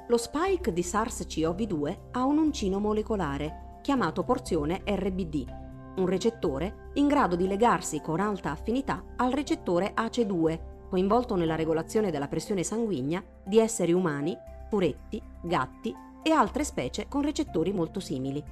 Lo 0.07 0.17
spike 0.17 0.73
di 0.73 0.81
SARS-CoV-2 0.81 1.97
ha 2.11 2.25
un 2.25 2.39
uncino 2.39 2.79
molecolare, 2.79 3.77
chiamato 3.81 4.23
porzione 4.23 4.81
RBD, 4.85 5.45
un 5.97 6.05
recettore 6.07 6.89
in 6.93 7.07
grado 7.07 7.35
di 7.35 7.47
legarsi 7.47 8.01
con 8.01 8.19
alta 8.19 8.51
affinità 8.51 9.03
al 9.17 9.31
recettore 9.31 9.93
ACE2, 9.95 10.68
coinvolto 10.89 11.35
nella 11.35 11.55
regolazione 11.55 12.11
della 12.11 12.27
pressione 12.27 12.63
sanguigna 12.63 13.23
di 13.45 13.59
esseri 13.59 13.93
umani, 13.93 14.37
furetti, 14.67 15.21
gatti 15.41 15.95
e 16.21 16.31
altre 16.31 16.63
specie 16.63 17.07
con 17.07 17.21
recettori 17.21 17.71
molto 17.71 17.99
simili. 17.99 18.43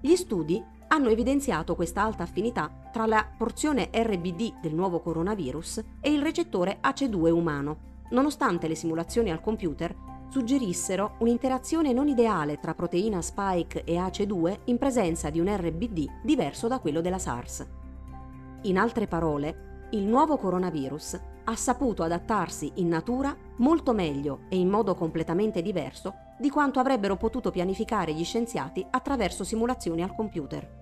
Gli 0.00 0.14
studi 0.16 0.62
hanno 0.88 1.08
evidenziato 1.08 1.74
questa 1.74 2.02
alta 2.02 2.22
affinità 2.22 2.88
tra 2.90 3.06
la 3.06 3.26
porzione 3.36 3.90
RBD 3.92 4.60
del 4.60 4.74
nuovo 4.74 5.00
coronavirus 5.00 5.84
e 6.00 6.12
il 6.12 6.22
recettore 6.22 6.78
ACE2 6.82 7.30
umano, 7.30 7.78
nonostante 8.10 8.66
le 8.66 8.74
simulazioni 8.74 9.30
al 9.30 9.40
computer 9.40 9.94
suggerissero 10.30 11.16
un'interazione 11.18 11.92
non 11.92 12.08
ideale 12.08 12.58
tra 12.58 12.74
proteina 12.74 13.20
spike 13.20 13.84
e 13.84 13.96
ACE2 13.96 14.60
in 14.64 14.78
presenza 14.78 15.28
di 15.28 15.40
un 15.40 15.54
RBD 15.54 16.22
diverso 16.22 16.66
da 16.66 16.78
quello 16.78 17.00
della 17.00 17.18
SARS. 17.18 17.66
In 18.62 18.78
altre 18.78 19.06
parole, 19.06 19.88
il 19.90 20.04
nuovo 20.04 20.36
coronavirus 20.36 21.20
ha 21.50 21.56
saputo 21.56 22.04
adattarsi 22.04 22.70
in 22.76 22.88
natura 22.88 23.36
molto 23.56 23.92
meglio 23.92 24.42
e 24.48 24.56
in 24.56 24.68
modo 24.68 24.94
completamente 24.94 25.62
diverso 25.62 26.14
di 26.38 26.48
quanto 26.48 26.78
avrebbero 26.78 27.16
potuto 27.16 27.50
pianificare 27.50 28.14
gli 28.14 28.24
scienziati 28.24 28.86
attraverso 28.88 29.42
simulazioni 29.42 30.02
al 30.02 30.14
computer. 30.14 30.78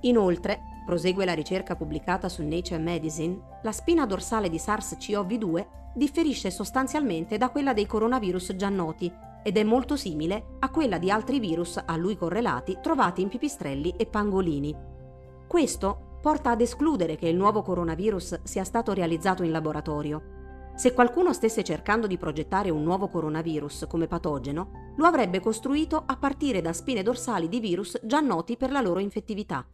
Inoltre, 0.00 0.60
prosegue 0.86 1.24
la 1.24 1.34
ricerca 1.34 1.76
pubblicata 1.76 2.28
su 2.28 2.42
Nature 2.42 2.78
Medicine, 2.78 3.58
la 3.62 3.72
spina 3.72 4.06
dorsale 4.06 4.48
di 4.48 4.56
SARS-CoV-2 4.56 5.66
differisce 5.94 6.50
sostanzialmente 6.50 7.36
da 7.36 7.50
quella 7.50 7.72
dei 7.72 7.86
coronavirus 7.86 8.56
già 8.56 8.68
noti 8.68 9.12
ed 9.42 9.56
è 9.56 9.62
molto 9.64 9.96
simile 9.96 10.56
a 10.60 10.70
quella 10.70 10.98
di 10.98 11.10
altri 11.10 11.38
virus 11.38 11.80
a 11.84 11.96
lui 11.96 12.16
correlati 12.16 12.78
trovati 12.80 13.20
in 13.20 13.28
pipistrelli 13.28 13.94
e 13.96 14.06
pangolini. 14.06 14.74
Questo 15.46 16.05
porta 16.26 16.50
ad 16.50 16.60
escludere 16.60 17.14
che 17.14 17.28
il 17.28 17.36
nuovo 17.36 17.62
coronavirus 17.62 18.40
sia 18.42 18.64
stato 18.64 18.92
realizzato 18.92 19.44
in 19.44 19.52
laboratorio. 19.52 20.72
Se 20.74 20.92
qualcuno 20.92 21.32
stesse 21.32 21.62
cercando 21.62 22.08
di 22.08 22.18
progettare 22.18 22.68
un 22.68 22.82
nuovo 22.82 23.06
coronavirus 23.06 23.86
come 23.88 24.08
patogeno, 24.08 24.94
lo 24.96 25.06
avrebbe 25.06 25.38
costruito 25.38 26.02
a 26.04 26.16
partire 26.16 26.60
da 26.60 26.72
spine 26.72 27.04
dorsali 27.04 27.48
di 27.48 27.60
virus 27.60 28.00
già 28.02 28.18
noti 28.18 28.56
per 28.56 28.72
la 28.72 28.80
loro 28.80 28.98
infettività 28.98 29.64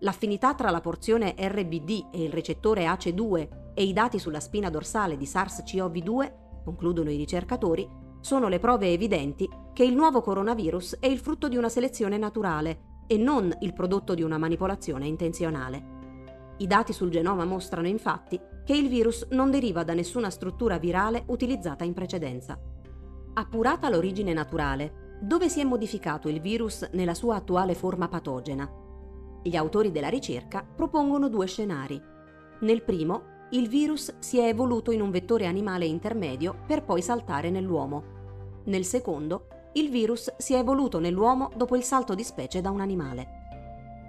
L'affinità 0.00 0.52
tra 0.52 0.68
la 0.68 0.82
porzione 0.82 1.34
RBD 1.38 2.08
e 2.12 2.22
il 2.22 2.32
recettore 2.32 2.84
ACE2 2.84 3.72
e 3.72 3.84
i 3.84 3.94
dati 3.94 4.18
sulla 4.18 4.40
spina 4.40 4.68
dorsale 4.68 5.16
di 5.16 5.24
SARS-CoV-2, 5.24 6.32
concludono 6.64 7.08
i 7.08 7.16
ricercatori, 7.16 7.88
sono 8.20 8.48
le 8.48 8.58
prove 8.58 8.92
evidenti 8.92 9.48
che 9.72 9.84
il 9.84 9.94
nuovo 9.94 10.20
coronavirus 10.20 10.98
è 11.00 11.06
il 11.06 11.18
frutto 11.18 11.48
di 11.48 11.56
una 11.56 11.70
selezione 11.70 12.18
naturale 12.18 12.92
e 13.06 13.16
non 13.16 13.54
il 13.60 13.72
prodotto 13.72 14.14
di 14.14 14.22
una 14.22 14.38
manipolazione 14.38 15.06
intenzionale. 15.06 15.92
I 16.58 16.66
dati 16.66 16.92
sul 16.92 17.10
genoma 17.10 17.44
mostrano 17.44 17.88
infatti 17.88 18.40
che 18.64 18.74
il 18.74 18.88
virus 18.88 19.26
non 19.30 19.50
deriva 19.50 19.82
da 19.82 19.92
nessuna 19.92 20.30
struttura 20.30 20.78
virale 20.78 21.24
utilizzata 21.26 21.84
in 21.84 21.92
precedenza. 21.92 22.58
Appurata 23.34 23.88
l'origine 23.88 24.32
naturale, 24.32 25.18
dove 25.20 25.48
si 25.48 25.60
è 25.60 25.64
modificato 25.64 26.28
il 26.28 26.40
virus 26.40 26.88
nella 26.92 27.14
sua 27.14 27.36
attuale 27.36 27.74
forma 27.74 28.08
patogena? 28.08 28.70
Gli 29.42 29.56
autori 29.56 29.90
della 29.90 30.08
ricerca 30.08 30.64
propongono 30.64 31.28
due 31.28 31.46
scenari. 31.46 32.00
Nel 32.60 32.82
primo, 32.82 33.32
il 33.50 33.68
virus 33.68 34.18
si 34.20 34.38
è 34.38 34.46
evoluto 34.46 34.90
in 34.90 35.00
un 35.00 35.10
vettore 35.10 35.46
animale 35.46 35.84
intermedio 35.84 36.56
per 36.66 36.84
poi 36.84 37.02
saltare 37.02 37.50
nell'uomo. 37.50 38.62
Nel 38.64 38.84
secondo, 38.84 39.48
il 39.74 39.90
virus 39.90 40.32
si 40.36 40.54
è 40.54 40.58
evoluto 40.58 40.98
nell'uomo 40.98 41.50
dopo 41.56 41.76
il 41.76 41.82
salto 41.82 42.14
di 42.14 42.22
specie 42.22 42.60
da 42.60 42.70
un 42.70 42.80
animale. 42.80 43.42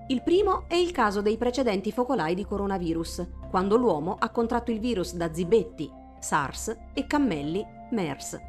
Il 0.08 0.22
primo 0.22 0.66
è 0.68 0.76
il 0.76 0.92
caso 0.92 1.22
dei 1.22 1.38
precedenti 1.38 1.92
focolai 1.92 2.36
di 2.36 2.46
coronavirus, 2.46 3.28
quando 3.50 3.76
l'uomo 3.76 4.16
ha 4.20 4.30
contratto 4.30 4.70
il 4.70 4.80
virus 4.80 5.16
da 5.16 5.34
zibetti, 5.34 5.92
SARS, 6.20 6.76
e 6.94 7.08
cammelli, 7.08 7.66
MERS. 7.90 8.40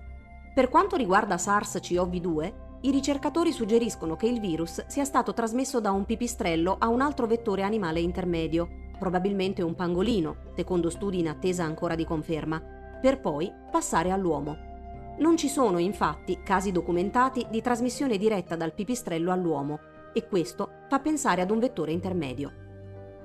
Per 0.55 0.69
quanto 0.69 0.97
riguarda 0.97 1.37
SARS-CoV-2, 1.37 2.53
i 2.83 2.91
ricercatori 2.91 3.53
suggeriscono 3.53 4.17
che 4.17 4.27
il 4.27 4.39
virus 4.39 4.85
sia 4.87 5.05
stato 5.05 5.33
trasmesso 5.33 5.81
da 5.81 5.93
un 5.93 6.05
pipistrello 6.05 6.77
a 6.79 6.89
un 6.89 7.01
altro 7.01 7.27
vettore 7.27 7.63
animale 7.63 8.01
intermedio, 8.01 8.69
probabilmente 8.99 9.63
un 9.63 9.75
pangolino, 9.75 10.53
secondo 10.55 10.91
studi 10.91 11.21
in 11.21 11.29
attesa 11.29 11.65
ancora 11.65 11.95
di 11.95 12.05
conferma, 12.05 12.63
per 13.01 13.21
poi 13.21 13.51
passare 13.71 14.11
all'uomo. 14.11 14.76
Non 15.19 15.39
ci 15.39 15.49
sono 15.49 15.79
infatti 15.79 16.41
casi 16.43 16.73
documentati 16.73 17.47
di 17.49 17.63
trasmissione 17.63 18.19
diretta 18.19 18.55
dal 18.55 18.75
pipistrello 18.75 19.33
all'uomo 19.33 19.79
e 20.13 20.27
questo 20.27 20.83
fa 20.89 20.99
pensare 20.99 21.41
ad 21.41 21.51
un 21.51 21.59
vettore 21.59 21.93
intermedio. 21.93 22.65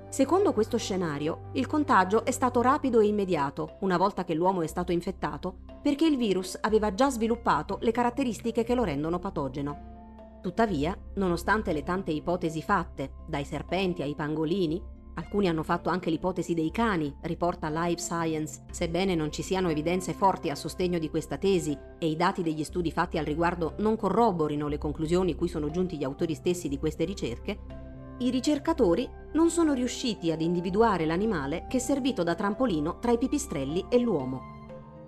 Secondo 0.07 0.53
questo 0.53 0.77
scenario, 0.77 1.49
il 1.53 1.67
contagio 1.67 2.23
è 2.25 2.31
stato 2.31 2.61
rapido 2.61 2.99
e 2.99 3.07
immediato 3.07 3.77
una 3.81 3.97
volta 3.97 4.23
che 4.23 4.33
l'uomo 4.33 4.61
è 4.61 4.67
stato 4.67 4.91
infettato, 4.91 5.59
perché 5.81 6.05
il 6.05 6.17
virus 6.17 6.57
aveva 6.61 6.93
già 6.93 7.09
sviluppato 7.09 7.77
le 7.81 7.91
caratteristiche 7.91 8.63
che 8.63 8.75
lo 8.75 8.83
rendono 8.83 9.19
patogeno. 9.19 10.39
Tuttavia, 10.41 10.97
nonostante 11.15 11.71
le 11.71 11.83
tante 11.83 12.11
ipotesi 12.11 12.61
fatte, 12.61 13.11
dai 13.27 13.45
serpenti 13.45 14.01
ai 14.01 14.15
pangolini, 14.15 14.81
alcuni 15.15 15.47
hanno 15.47 15.63
fatto 15.63 15.89
anche 15.89 16.09
l'ipotesi 16.09 16.53
dei 16.53 16.71
cani, 16.71 17.15
riporta 17.21 17.69
Life 17.69 18.01
Science, 18.01 18.63
sebbene 18.71 19.15
non 19.15 19.31
ci 19.31 19.41
siano 19.41 19.69
evidenze 19.69 20.13
forti 20.13 20.49
a 20.49 20.55
sostegno 20.55 20.99
di 20.99 21.09
questa 21.09 21.37
tesi 21.37 21.77
e 21.97 22.07
i 22.07 22.15
dati 22.15 22.43
degli 22.43 22.63
studi 22.63 22.91
fatti 22.91 23.17
al 23.17 23.25
riguardo 23.25 23.75
non 23.77 23.95
corroborino 23.95 24.67
le 24.67 24.77
conclusioni 24.77 25.35
cui 25.35 25.47
sono 25.47 25.69
giunti 25.69 25.97
gli 25.97 26.03
autori 26.03 26.35
stessi 26.35 26.67
di 26.67 26.79
queste 26.79 27.05
ricerche, 27.05 27.89
i 28.21 28.29
ricercatori 28.29 29.09
non 29.33 29.49
sono 29.49 29.73
riusciti 29.73 30.31
ad 30.31 30.41
individuare 30.41 31.07
l'animale 31.07 31.65
che 31.67 31.77
è 31.77 31.79
servito 31.79 32.21
da 32.21 32.35
trampolino 32.35 32.99
tra 32.99 33.11
i 33.11 33.17
pipistrelli 33.17 33.85
e 33.89 33.97
l'uomo. 33.97 34.59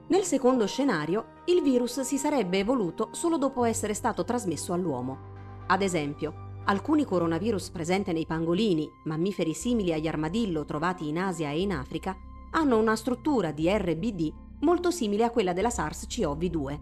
Nel 0.08 0.24
secondo 0.24 0.66
scenario, 0.66 1.42
il 1.46 1.62
virus 1.62 2.02
si 2.02 2.18
sarebbe 2.18 2.58
evoluto 2.58 3.10
solo 3.12 3.38
dopo 3.38 3.66
essere 3.66 3.94
stato 3.94 4.24
trasmesso 4.24 4.74
all'uomo. 4.74 5.32
Ad 5.68 5.84
esempio, 5.84 6.53
alcuni 6.66 7.04
coronavirus 7.04 7.70
presenti 7.72 8.14
nei 8.14 8.26
pangolini, 8.26 8.90
mammiferi 9.06 9.54
simili 9.54 9.94
agli 9.94 10.08
armadillo 10.08 10.66
trovati 10.66 11.08
in 11.08 11.18
Asia 11.18 11.50
e 11.50 11.62
in 11.62 11.74
Africa, 11.74 12.16
hanno 12.52 12.78
una 12.78 12.96
struttura 12.96 13.52
di 13.52 13.70
RBD 13.70 14.32
molto 14.62 14.92
simile 14.92 15.26
a 15.26 15.30
quella 15.30 15.54
della 15.54 15.70
SARS-CoV-2. 15.70 16.80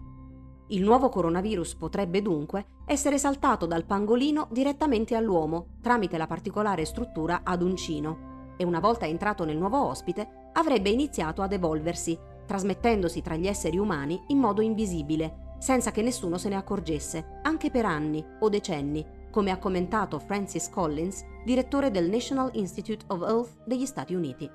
Il 0.68 0.82
nuovo 0.82 1.08
coronavirus 1.08 1.74
potrebbe 1.74 2.22
dunque 2.22 2.66
essere 2.86 3.18
saltato 3.18 3.66
dal 3.66 3.84
pangolino 3.84 4.48
direttamente 4.50 5.16
all'uomo 5.16 5.78
tramite 5.82 6.16
la 6.16 6.26
particolare 6.26 6.84
struttura 6.84 7.40
ad 7.42 7.62
uncino 7.62 8.54
e 8.56 8.64
una 8.64 8.80
volta 8.80 9.06
entrato 9.06 9.44
nel 9.44 9.56
nuovo 9.56 9.84
ospite 9.84 10.50
avrebbe 10.52 10.90
iniziato 10.90 11.42
ad 11.42 11.52
evolversi, 11.52 12.16
trasmettendosi 12.46 13.20
tra 13.20 13.34
gli 13.34 13.46
esseri 13.46 13.78
umani 13.78 14.22
in 14.28 14.38
modo 14.38 14.60
invisibile, 14.60 15.56
senza 15.58 15.90
che 15.90 16.02
nessuno 16.02 16.38
se 16.38 16.48
ne 16.48 16.56
accorgesse, 16.56 17.40
anche 17.42 17.70
per 17.70 17.84
anni 17.84 18.24
o 18.40 18.48
decenni, 18.48 19.04
come 19.32 19.50
ha 19.50 19.56
commentato 19.56 20.18
Francis 20.18 20.68
Collins, 20.68 21.24
direttore 21.42 21.90
del 21.90 22.10
National 22.10 22.50
Institute 22.52 23.04
of 23.08 23.22
Health 23.22 23.64
degli 23.64 23.86
Stati 23.86 24.14
Uniti. 24.14 24.48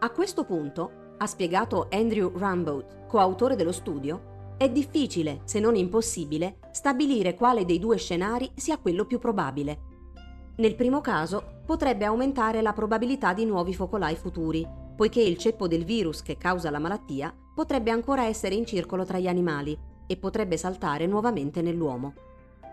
A 0.00 0.10
questo 0.10 0.44
punto, 0.44 1.14
ha 1.18 1.26
spiegato 1.26 1.88
Andrew 1.90 2.36
Ramboat, 2.36 3.06
coautore 3.06 3.56
dello 3.56 3.72
studio, 3.72 4.54
è 4.56 4.70
difficile, 4.70 5.42
se 5.44 5.60
non 5.60 5.76
impossibile, 5.76 6.60
stabilire 6.72 7.34
quale 7.34 7.66
dei 7.66 7.78
due 7.78 7.98
scenari 7.98 8.50
sia 8.54 8.78
quello 8.78 9.04
più 9.04 9.18
probabile. 9.18 9.94
Nel 10.56 10.74
primo 10.74 11.02
caso 11.02 11.60
potrebbe 11.66 12.06
aumentare 12.06 12.62
la 12.62 12.72
probabilità 12.72 13.34
di 13.34 13.44
nuovi 13.44 13.74
focolai 13.74 14.16
futuri, 14.16 14.66
poiché 14.96 15.20
il 15.20 15.36
ceppo 15.36 15.68
del 15.68 15.84
virus 15.84 16.22
che 16.22 16.38
causa 16.38 16.70
la 16.70 16.78
malattia 16.78 17.34
potrebbe 17.54 17.90
ancora 17.90 18.24
essere 18.24 18.54
in 18.54 18.64
circolo 18.64 19.04
tra 19.04 19.18
gli 19.18 19.28
animali 19.28 19.78
e 20.06 20.16
potrebbe 20.16 20.56
saltare 20.56 21.06
nuovamente 21.06 21.60
nell'uomo. 21.60 22.14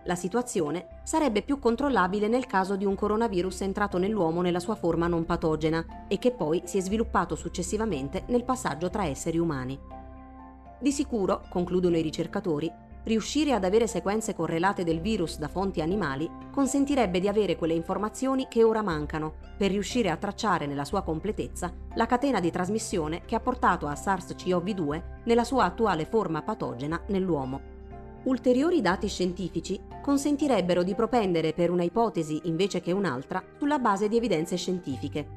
La 0.05 0.15
situazione 0.15 0.99
sarebbe 1.03 1.43
più 1.43 1.59
controllabile 1.59 2.27
nel 2.27 2.45
caso 2.45 2.75
di 2.75 2.83
un 2.83 2.93
coronavirus 2.93 3.61
entrato 3.61 3.97
nell'uomo 3.97 4.41
nella 4.41 4.59
sua 4.59 4.75
forma 4.75 5.07
non 5.07 5.25
patogena 5.25 6.05
e 6.09 6.19
che 6.19 6.31
poi 6.31 6.61
si 6.65 6.77
è 6.77 6.81
sviluppato 6.81 7.35
successivamente 7.35 8.23
nel 8.27 8.43
passaggio 8.43 8.89
tra 8.89 9.05
esseri 9.05 9.37
umani. 9.37 9.79
Di 10.77 10.91
sicuro, 10.91 11.43
concludono 11.49 11.95
i 11.95 12.01
ricercatori, 12.01 12.69
riuscire 13.03 13.53
ad 13.53 13.63
avere 13.63 13.87
sequenze 13.87 14.33
correlate 14.33 14.83
del 14.83 14.99
virus 14.99 15.37
da 15.37 15.47
fonti 15.47 15.81
animali 15.81 16.29
consentirebbe 16.51 17.21
di 17.21 17.29
avere 17.29 17.55
quelle 17.55 17.73
informazioni 17.73 18.47
che 18.49 18.63
ora 18.63 18.81
mancano 18.81 19.35
per 19.57 19.71
riuscire 19.71 20.09
a 20.09 20.17
tracciare 20.17 20.65
nella 20.65 20.85
sua 20.85 21.01
completezza 21.01 21.71
la 21.95 22.05
catena 22.05 22.41
di 22.41 22.51
trasmissione 22.51 23.21
che 23.25 23.35
ha 23.35 23.39
portato 23.39 23.87
a 23.87 23.93
SARS-CoV-2 23.93 25.03
nella 25.25 25.43
sua 25.45 25.63
attuale 25.63 26.05
forma 26.05 26.41
patogena 26.41 27.01
nell'uomo. 27.07 27.72
Ulteriori 28.25 28.79
dati 28.79 29.09
scientifici 29.09 29.77
consentirebbero 30.01 30.81
di 30.83 30.95
propendere 30.95 31.51
per 31.51 31.69
una 31.69 31.83
ipotesi 31.83 32.39
invece 32.45 32.79
che 32.79 32.93
un'altra 32.93 33.43
sulla 33.57 33.79
base 33.79 34.07
di 34.07 34.15
evidenze 34.15 34.55
scientifiche. 34.55 35.27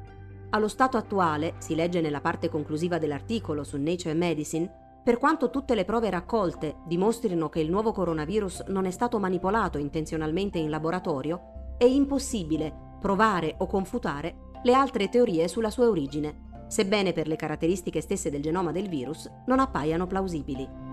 Allo 0.51 0.69
stato 0.69 0.95
attuale, 0.95 1.55
si 1.57 1.75
legge 1.75 1.99
nella 1.99 2.21
parte 2.21 2.47
conclusiva 2.47 2.97
dell'articolo 2.97 3.65
su 3.65 3.75
Nature 3.77 4.13
Medicine, 4.13 5.01
per 5.03 5.17
quanto 5.17 5.49
tutte 5.49 5.75
le 5.75 5.83
prove 5.83 6.09
raccolte 6.09 6.77
dimostrino 6.85 7.49
che 7.49 7.59
il 7.59 7.69
nuovo 7.69 7.91
coronavirus 7.91 8.65
non 8.67 8.85
è 8.85 8.91
stato 8.91 9.19
manipolato 9.19 9.77
intenzionalmente 9.77 10.57
in 10.57 10.69
laboratorio, 10.69 11.75
è 11.77 11.85
impossibile 11.85 12.73
provare 13.01 13.55
o 13.57 13.67
confutare 13.67 14.51
le 14.63 14.73
altre 14.73 15.09
teorie 15.09 15.49
sulla 15.49 15.69
sua 15.69 15.89
origine, 15.89 16.65
sebbene 16.67 17.11
per 17.11 17.27
le 17.27 17.35
caratteristiche 17.35 17.99
stesse 17.99 18.29
del 18.29 18.41
genoma 18.41 18.71
del 18.71 18.87
virus 18.87 19.29
non 19.45 19.59
appaiano 19.59 20.07
plausibili. 20.07 20.86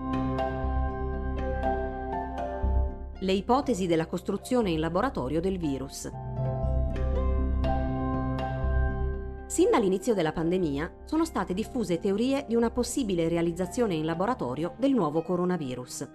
Le 3.25 3.33
ipotesi 3.33 3.87
della 3.87 4.05
costruzione 4.05 4.69
in 4.69 4.79
laboratorio 4.79 5.41
del 5.41 5.57
virus. 5.57 6.11
Sin 9.47 9.71
dall'inizio 9.71 10.13
della 10.13 10.31
pandemia 10.31 10.97
sono 11.05 11.25
state 11.25 11.55
diffuse 11.55 11.97
teorie 11.97 12.45
di 12.47 12.53
una 12.53 12.69
possibile 12.69 13.27
realizzazione 13.27 13.95
in 13.95 14.05
laboratorio 14.05 14.75
del 14.77 14.93
nuovo 14.93 15.23
coronavirus. 15.23 16.07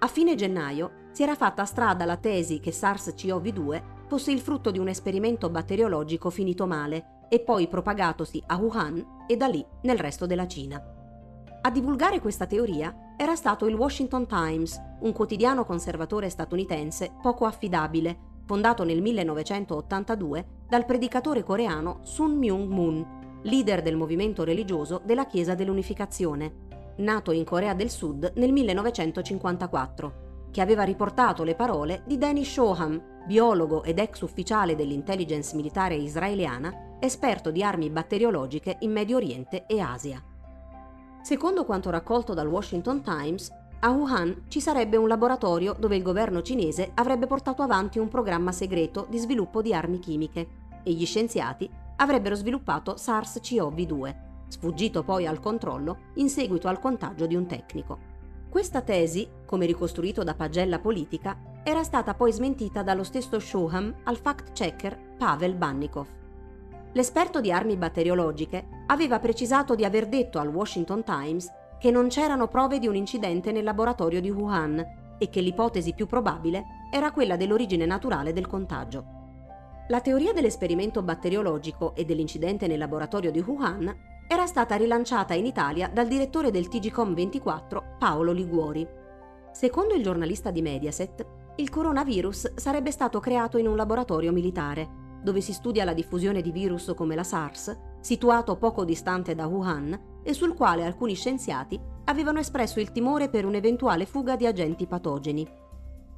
A 0.00 0.08
fine 0.08 0.34
gennaio 0.34 1.04
si 1.12 1.22
era 1.22 1.36
fatta 1.36 1.64
strada 1.64 2.04
la 2.04 2.16
tesi 2.16 2.58
che 2.58 2.72
SARS-CoV-2 2.72 3.82
fosse 4.08 4.32
il 4.32 4.40
frutto 4.40 4.72
di 4.72 4.80
un 4.80 4.88
esperimento 4.88 5.48
batteriologico 5.48 6.30
finito 6.30 6.66
male 6.66 7.26
e 7.28 7.38
poi 7.38 7.68
propagatosi 7.68 8.42
a 8.44 8.56
Wuhan 8.56 9.24
e 9.28 9.36
da 9.36 9.46
lì 9.46 9.64
nel 9.82 10.00
resto 10.00 10.26
della 10.26 10.48
Cina. 10.48 10.82
A 11.66 11.70
divulgare 11.70 12.20
questa 12.20 12.46
teoria 12.46 13.14
era 13.16 13.36
stato 13.36 13.66
il 13.66 13.74
Washington 13.74 14.26
Times, 14.26 14.78
un 15.04 15.12
quotidiano 15.12 15.64
conservatore 15.64 16.30
statunitense 16.30 17.12
poco 17.20 17.44
affidabile 17.44 18.32
fondato 18.44 18.84
nel 18.84 19.00
1982 19.00 20.46
dal 20.68 20.84
predicatore 20.84 21.42
coreano 21.42 22.00
Sun 22.02 22.36
Myung 22.36 22.68
Moon, 22.68 23.40
leader 23.42 23.82
del 23.82 23.96
movimento 23.96 24.44
religioso 24.44 25.00
della 25.04 25.26
Chiesa 25.26 25.54
dell'Unificazione, 25.54 26.62
nato 26.96 27.32
in 27.32 27.44
Corea 27.44 27.74
del 27.74 27.90
Sud 27.90 28.32
nel 28.36 28.52
1954, 28.52 30.22
che 30.50 30.60
aveva 30.60 30.84
riportato 30.84 31.42
le 31.42 31.54
parole 31.54 32.02
di 32.06 32.16
Danny 32.16 32.44
Shoham, 32.44 33.12
biologo 33.26 33.82
ed 33.82 33.98
ex 33.98 34.20
ufficiale 34.20 34.76
dell'intelligence 34.76 35.56
militare 35.56 35.96
israeliana, 35.96 36.96
esperto 37.00 37.50
di 37.50 37.62
armi 37.62 37.90
batteriologiche 37.90 38.76
in 38.80 38.92
Medio 38.92 39.16
Oriente 39.16 39.66
e 39.66 39.80
Asia. 39.80 40.22
Secondo 41.22 41.64
quanto 41.64 41.90
raccolto 41.90 42.34
dal 42.34 42.46
Washington 42.46 43.02
Times, 43.02 43.50
a 43.84 43.90
Wuhan 43.90 44.44
ci 44.48 44.62
sarebbe 44.62 44.96
un 44.96 45.08
laboratorio 45.08 45.76
dove 45.78 45.94
il 45.94 46.02
governo 46.02 46.40
cinese 46.40 46.92
avrebbe 46.94 47.26
portato 47.26 47.60
avanti 47.60 47.98
un 47.98 48.08
programma 48.08 48.50
segreto 48.50 49.06
di 49.10 49.18
sviluppo 49.18 49.60
di 49.60 49.74
armi 49.74 49.98
chimiche 49.98 50.48
e 50.82 50.90
gli 50.92 51.04
scienziati 51.04 51.68
avrebbero 51.96 52.34
sviluppato 52.34 52.94
SARS-CoV-2, 52.94 54.14
sfuggito 54.48 55.02
poi 55.02 55.26
al 55.26 55.38
controllo 55.38 55.98
in 56.14 56.30
seguito 56.30 56.66
al 56.66 56.80
contagio 56.80 57.26
di 57.26 57.34
un 57.34 57.44
tecnico. 57.44 58.12
Questa 58.48 58.80
tesi, 58.80 59.28
come 59.44 59.66
ricostruito 59.66 60.22
da 60.22 60.34
pagella 60.34 60.78
politica, 60.78 61.36
era 61.62 61.82
stata 61.82 62.14
poi 62.14 62.32
smentita 62.32 62.82
dallo 62.82 63.04
stesso 63.04 63.38
Shoham 63.38 63.94
al 64.04 64.16
fact-checker 64.16 65.16
Pavel 65.18 65.56
Bannikov. 65.56 66.06
L'esperto 66.92 67.38
di 67.42 67.52
armi 67.52 67.76
batteriologiche 67.76 68.66
aveva 68.86 69.18
precisato 69.18 69.74
di 69.74 69.84
aver 69.84 70.06
detto 70.06 70.38
al 70.38 70.48
Washington 70.48 71.04
Times 71.04 71.50
che 71.84 71.90
non 71.90 72.08
c'erano 72.08 72.48
prove 72.48 72.78
di 72.78 72.86
un 72.86 72.96
incidente 72.96 73.52
nel 73.52 73.62
laboratorio 73.62 74.18
di 74.18 74.30
Wuhan 74.30 74.82
e 75.18 75.28
che 75.28 75.42
l'ipotesi 75.42 75.92
più 75.92 76.06
probabile 76.06 76.64
era 76.90 77.12
quella 77.12 77.36
dell'origine 77.36 77.84
naturale 77.84 78.32
del 78.32 78.46
contagio. 78.46 79.04
La 79.88 80.00
teoria 80.00 80.32
dell'esperimento 80.32 81.02
batteriologico 81.02 81.94
e 81.94 82.06
dell'incidente 82.06 82.66
nel 82.66 82.78
laboratorio 82.78 83.30
di 83.30 83.40
Wuhan 83.40 83.94
era 84.26 84.46
stata 84.46 84.76
rilanciata 84.76 85.34
in 85.34 85.44
Italia 85.44 85.90
dal 85.92 86.08
direttore 86.08 86.50
del 86.50 86.68
TGCOM 86.68 87.12
24 87.12 87.96
Paolo 87.98 88.32
Liguori. 88.32 88.88
Secondo 89.52 89.92
il 89.92 90.02
giornalista 90.02 90.50
di 90.50 90.62
Mediaset, 90.62 91.26
il 91.56 91.68
coronavirus 91.68 92.54
sarebbe 92.54 92.92
stato 92.92 93.20
creato 93.20 93.58
in 93.58 93.68
un 93.68 93.76
laboratorio 93.76 94.32
militare, 94.32 95.18
dove 95.22 95.42
si 95.42 95.52
studia 95.52 95.84
la 95.84 95.92
diffusione 95.92 96.40
di 96.40 96.50
virus 96.50 96.94
come 96.96 97.14
la 97.14 97.24
SARS, 97.24 97.78
situato 98.00 98.56
poco 98.56 98.86
distante 98.86 99.34
da 99.34 99.46
Wuhan 99.46 100.12
e 100.24 100.32
sul 100.32 100.54
quale 100.54 100.84
alcuni 100.84 101.14
scienziati 101.14 101.78
avevano 102.06 102.40
espresso 102.40 102.80
il 102.80 102.90
timore 102.90 103.28
per 103.28 103.44
un'eventuale 103.44 104.06
fuga 104.06 104.34
di 104.34 104.46
agenti 104.46 104.86
patogeni. 104.86 105.46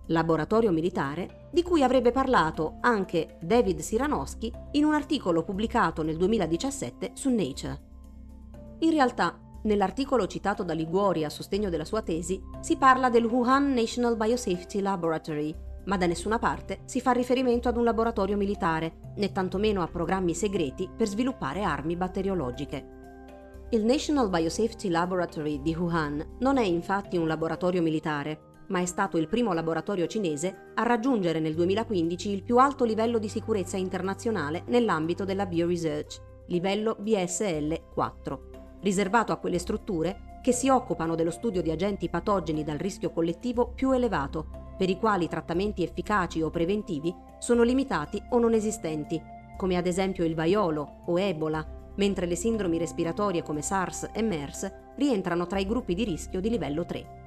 Laboratorio 0.07 0.71
militare 0.71 1.49
di 1.53 1.63
cui 1.63 1.83
avrebbe 1.83 2.13
parlato 2.13 2.77
anche 2.81 3.37
David 3.41 3.81
Siranowski 3.81 4.53
in 4.73 4.85
un 4.85 4.95
articolo 4.95 5.43
pubblicato 5.43 6.03
nel 6.03 6.17
2017 6.17 7.11
su 7.15 7.29
Nature. 7.29 7.81
In 8.81 8.91
realtà, 8.91 9.39
nell'articolo 9.65 10.27
citato 10.27 10.63
da 10.63 10.75
Liguori 10.75 11.25
a 11.25 11.29
sostegno 11.29 11.71
della 11.71 11.85
sua 11.85 12.03
tesi, 12.03 12.41
si 12.61 12.77
parla 12.77 13.11
del 13.11 13.25
Wuhan 13.25 13.73
National 13.73 14.17
Biosafety 14.17 14.81
Laboratory, 14.81 15.55
ma 15.87 15.97
da 15.97 16.07
nessuna 16.07 16.39
parte 16.39 16.81
si 16.85 17.01
fa 17.01 17.13
riferimento 17.13 17.69
ad 17.69 17.77
un 17.77 17.85
laboratorio 17.85 18.37
militare, 18.37 19.13
né 19.17 19.33
tantomeno 19.33 19.83
a 19.83 19.89
programmi 19.89 20.35
segreti 20.35 20.89
per 20.95 21.09
sviluppare 21.09 21.63
armi 21.63 21.97
batteriologiche. 21.97 22.96
Il 23.71 23.85
National 23.85 24.31
Biosafety 24.31 24.89
Laboratory 24.89 25.61
di 25.61 25.75
Wuhan 25.75 26.37
non 26.39 26.57
è 26.57 26.63
infatti 26.63 27.17
un 27.17 27.27
laboratorio 27.27 27.83
militare, 27.83 28.63
ma 28.69 28.79
è 28.79 28.87
stato 28.87 29.19
il 29.19 29.27
primo 29.27 29.53
laboratorio 29.53 30.07
cinese 30.07 30.71
a 30.75 30.85
raggiungere 30.85 31.41
nel 31.41 31.57
2015 31.57 32.31
il 32.31 32.45
più 32.45 32.59
alto 32.59 32.85
livello 32.85 33.19
di 33.19 33.29
sicurezza 33.29 33.77
internazionale 33.77 34.63
nell'ambito 34.69 35.25
della 35.25 35.47
bioresearch, 35.47 36.45
livello 36.47 36.97
BSL 37.01 37.89
4, 37.93 38.51
riservato 38.83 39.33
a 39.33 39.37
quelle 39.39 39.59
strutture 39.59 40.39
che 40.45 40.53
si 40.53 40.69
occupano 40.69 41.17
dello 41.17 41.33
studio 41.33 41.61
di 41.61 41.73
agenti 41.73 42.09
patogeni 42.09 42.63
dal 42.63 42.79
rischio 42.79 43.11
collettivo 43.11 43.73
più 43.75 43.91
elevato, 43.91 44.75
per 44.79 44.89
i 44.89 44.97
quali 44.97 45.27
trattamenti 45.27 45.83
efficaci 45.83 46.41
o 46.41 46.51
preventivi 46.51 47.13
sono 47.41 47.65
limitati 47.65 48.23
o 48.31 48.39
non 48.39 48.55
esistenti, 48.55 49.21
come 49.57 49.77
ad 49.77 49.89
esempio 49.89 50.25
il 50.25 50.37
vaiolo 50.37 51.03
o 51.07 51.19
Ebola, 51.19 51.76
mentre 51.97 52.27
le 52.27 52.37
sindromi 52.37 52.79
respiratorie 52.79 53.43
come 53.43 53.63
SARS 53.63 54.11
e 54.13 54.23
MERS 54.23 54.73
rientrano 54.97 55.47
tra 55.47 55.59
i 55.59 55.67
gruppi 55.67 55.95
di 55.95 56.05
rischio 56.05 56.41
di 56.41 56.49
livello 56.49 56.85
3. 56.85 57.25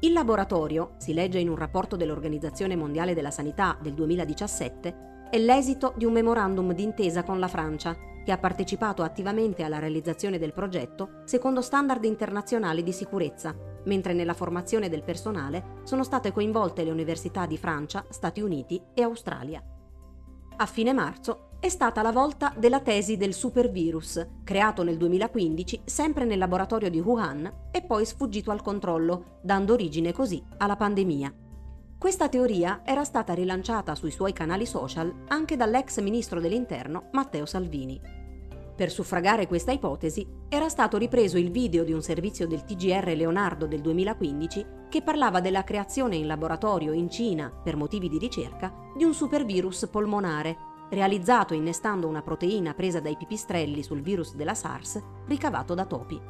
Il 0.00 0.12
laboratorio, 0.12 0.94
si 0.98 1.14
legge 1.14 1.38
in 1.38 1.48
un 1.48 1.56
rapporto 1.56 1.96
dell'Organizzazione 1.96 2.76
Mondiale 2.76 3.14
della 3.14 3.30
Sanità 3.30 3.78
del 3.80 3.94
2017, 3.94 5.28
è 5.30 5.38
l'esito 5.38 5.94
di 5.96 6.04
un 6.04 6.12
memorandum 6.12 6.72
d'intesa 6.72 7.22
con 7.22 7.38
la 7.38 7.48
Francia, 7.48 7.96
che 8.24 8.32
ha 8.32 8.38
partecipato 8.38 9.02
attivamente 9.02 9.62
alla 9.62 9.78
realizzazione 9.78 10.38
del 10.38 10.52
progetto 10.52 11.20
secondo 11.24 11.60
standard 11.60 12.04
internazionali 12.04 12.82
di 12.82 12.92
sicurezza, 12.92 13.54
mentre 13.84 14.14
nella 14.14 14.32
formazione 14.32 14.88
del 14.88 15.04
personale 15.04 15.80
sono 15.84 16.02
state 16.02 16.32
coinvolte 16.32 16.84
le 16.84 16.90
università 16.90 17.46
di 17.46 17.58
Francia, 17.58 18.04
Stati 18.08 18.40
Uniti 18.40 18.80
e 18.94 19.02
Australia. 19.02 19.62
A 20.56 20.66
fine 20.66 20.92
marzo 20.92 21.53
è 21.64 21.70
stata 21.70 22.02
la 22.02 22.12
volta 22.12 22.52
della 22.54 22.80
tesi 22.80 23.16
del 23.16 23.32
supervirus, 23.32 24.26
creato 24.44 24.82
nel 24.82 24.98
2015 24.98 25.80
sempre 25.86 26.26
nel 26.26 26.36
laboratorio 26.36 26.90
di 26.90 27.00
Wuhan 27.00 27.70
e 27.70 27.80
poi 27.80 28.04
sfuggito 28.04 28.50
al 28.50 28.60
controllo, 28.60 29.38
dando 29.40 29.72
origine 29.72 30.12
così 30.12 30.44
alla 30.58 30.76
pandemia. 30.76 31.32
Questa 31.96 32.28
teoria 32.28 32.82
era 32.84 33.02
stata 33.04 33.32
rilanciata 33.32 33.94
sui 33.94 34.10
suoi 34.10 34.34
canali 34.34 34.66
social 34.66 35.24
anche 35.28 35.56
dall'ex 35.56 36.02
ministro 36.02 36.38
dell'Interno 36.38 37.08
Matteo 37.12 37.46
Salvini. 37.46 37.98
Per 38.76 38.90
suffragare 38.90 39.46
questa 39.46 39.72
ipotesi 39.72 40.26
era 40.50 40.68
stato 40.68 40.98
ripreso 40.98 41.38
il 41.38 41.50
video 41.50 41.82
di 41.82 41.94
un 41.94 42.02
servizio 42.02 42.46
del 42.46 42.64
TGR 42.64 43.14
Leonardo 43.16 43.66
del 43.66 43.80
2015 43.80 44.66
che 44.90 45.00
parlava 45.00 45.40
della 45.40 45.64
creazione 45.64 46.16
in 46.16 46.26
laboratorio 46.26 46.92
in 46.92 47.08
Cina, 47.08 47.48
per 47.48 47.76
motivi 47.76 48.10
di 48.10 48.18
ricerca, 48.18 48.70
di 48.94 49.04
un 49.04 49.14
supervirus 49.14 49.88
polmonare 49.90 50.72
realizzato 50.94 51.52
innestando 51.52 52.08
una 52.08 52.22
proteina 52.22 52.72
presa 52.72 53.00
dai 53.00 53.16
pipistrelli 53.16 53.82
sul 53.82 54.00
virus 54.00 54.34
della 54.34 54.54
SARS 54.54 55.02
ricavato 55.26 55.74
da 55.74 55.84
topi. 55.84 56.20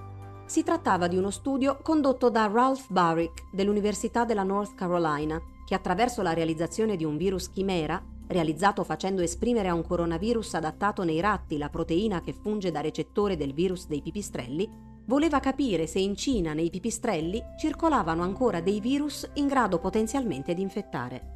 Si 0.47 0.63
trattava 0.63 1.07
di 1.07 1.17
uno 1.17 1.31
studio 1.31 1.79
condotto 1.83 2.29
da 2.29 2.51
Ralph 2.53 2.87
Barrick 2.91 3.45
dell'Università 3.53 4.25
della 4.25 4.43
North 4.43 4.75
Carolina, 4.75 5.41
che 5.65 5.75
attraverso 5.75 6.21
la 6.21 6.35
realizzazione 6.35 6.97
di 6.97 7.05
un 7.05 7.17
virus 7.17 7.51
chimera, 7.51 8.03
realizzato 8.27 8.85
facendo 8.85 9.23
esprimere 9.23 9.69
a 9.69 9.75
un 9.75 9.87
coronavirus 9.87 10.55
adattato 10.55 11.03
nei 11.05 11.21
ratti 11.21 11.57
la 11.57 11.71
proteina 11.71 12.21
che 12.21 12.33
funge 12.33 12.71
da 12.71 12.81
recettore 12.81 13.37
del 13.37 13.55
virus 13.55 13.87
dei 13.87 14.03
pipistrelli, 14.03 14.69
voleva 15.07 15.41
capire 15.41 15.87
se 15.87 15.99
in 15.99 16.17
Cina 16.17 16.53
nei 16.53 16.71
pipistrelli 16.71 17.43
circolavano 17.59 18.23
ancora 18.23 18.61
dei 18.61 18.81
virus 18.81 19.29
in 19.35 19.47
grado 19.47 19.79
potenzialmente 19.79 20.55
di 20.55 20.63
infettare. 20.63 21.34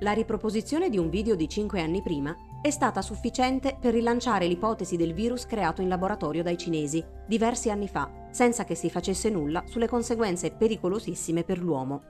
La 0.00 0.12
riproposizione 0.12 0.90
di 0.90 0.98
un 0.98 1.08
video 1.08 1.36
di 1.36 1.48
5 1.48 1.80
anni 1.80 2.02
prima 2.02 2.36
è 2.60 2.70
stata 2.70 3.00
sufficiente 3.00 3.76
per 3.80 3.92
rilanciare 3.92 4.48
l'ipotesi 4.48 4.96
del 4.96 5.14
virus 5.14 5.46
creato 5.46 5.82
in 5.82 5.88
laboratorio 5.88 6.42
dai 6.42 6.58
cinesi 6.58 7.02
diversi 7.28 7.70
anni 7.70 7.86
fa, 7.86 8.10
senza 8.32 8.64
che 8.64 8.74
si 8.74 8.90
facesse 8.90 9.30
nulla 9.30 9.62
sulle 9.66 9.86
conseguenze 9.86 10.50
pericolosissime 10.50 11.44
per 11.44 11.58
l'uomo. 11.58 12.02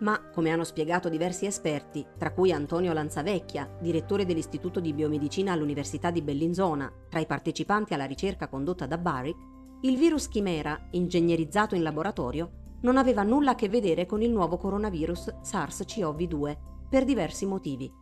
Ma, 0.00 0.20
come 0.32 0.50
hanno 0.50 0.64
spiegato 0.64 1.08
diversi 1.08 1.46
esperti, 1.46 2.04
tra 2.18 2.32
cui 2.32 2.52
Antonio 2.52 2.92
Lanzavecchia, 2.92 3.78
direttore 3.80 4.26
dell'Istituto 4.26 4.78
di 4.78 4.92
Biomedicina 4.92 5.52
all'Università 5.52 6.10
di 6.10 6.20
Bellinzona, 6.20 6.92
tra 7.08 7.20
i 7.20 7.26
partecipanti 7.26 7.94
alla 7.94 8.04
ricerca 8.04 8.48
condotta 8.48 8.86
da 8.86 8.98
Barrick, 8.98 9.38
il 9.80 9.96
virus 9.96 10.28
chimera, 10.28 10.78
ingegnerizzato 10.90 11.74
in 11.74 11.82
laboratorio, 11.82 12.50
non 12.82 12.96
aveva 12.98 13.22
nulla 13.22 13.52
a 13.52 13.54
che 13.54 13.68
vedere 13.68 14.06
con 14.06 14.22
il 14.22 14.30
nuovo 14.30 14.58
coronavirus 14.58 15.36
SARS-CoV-2 15.42 16.76
per 16.88 17.04
diversi 17.04 17.46
motivi. 17.46 17.92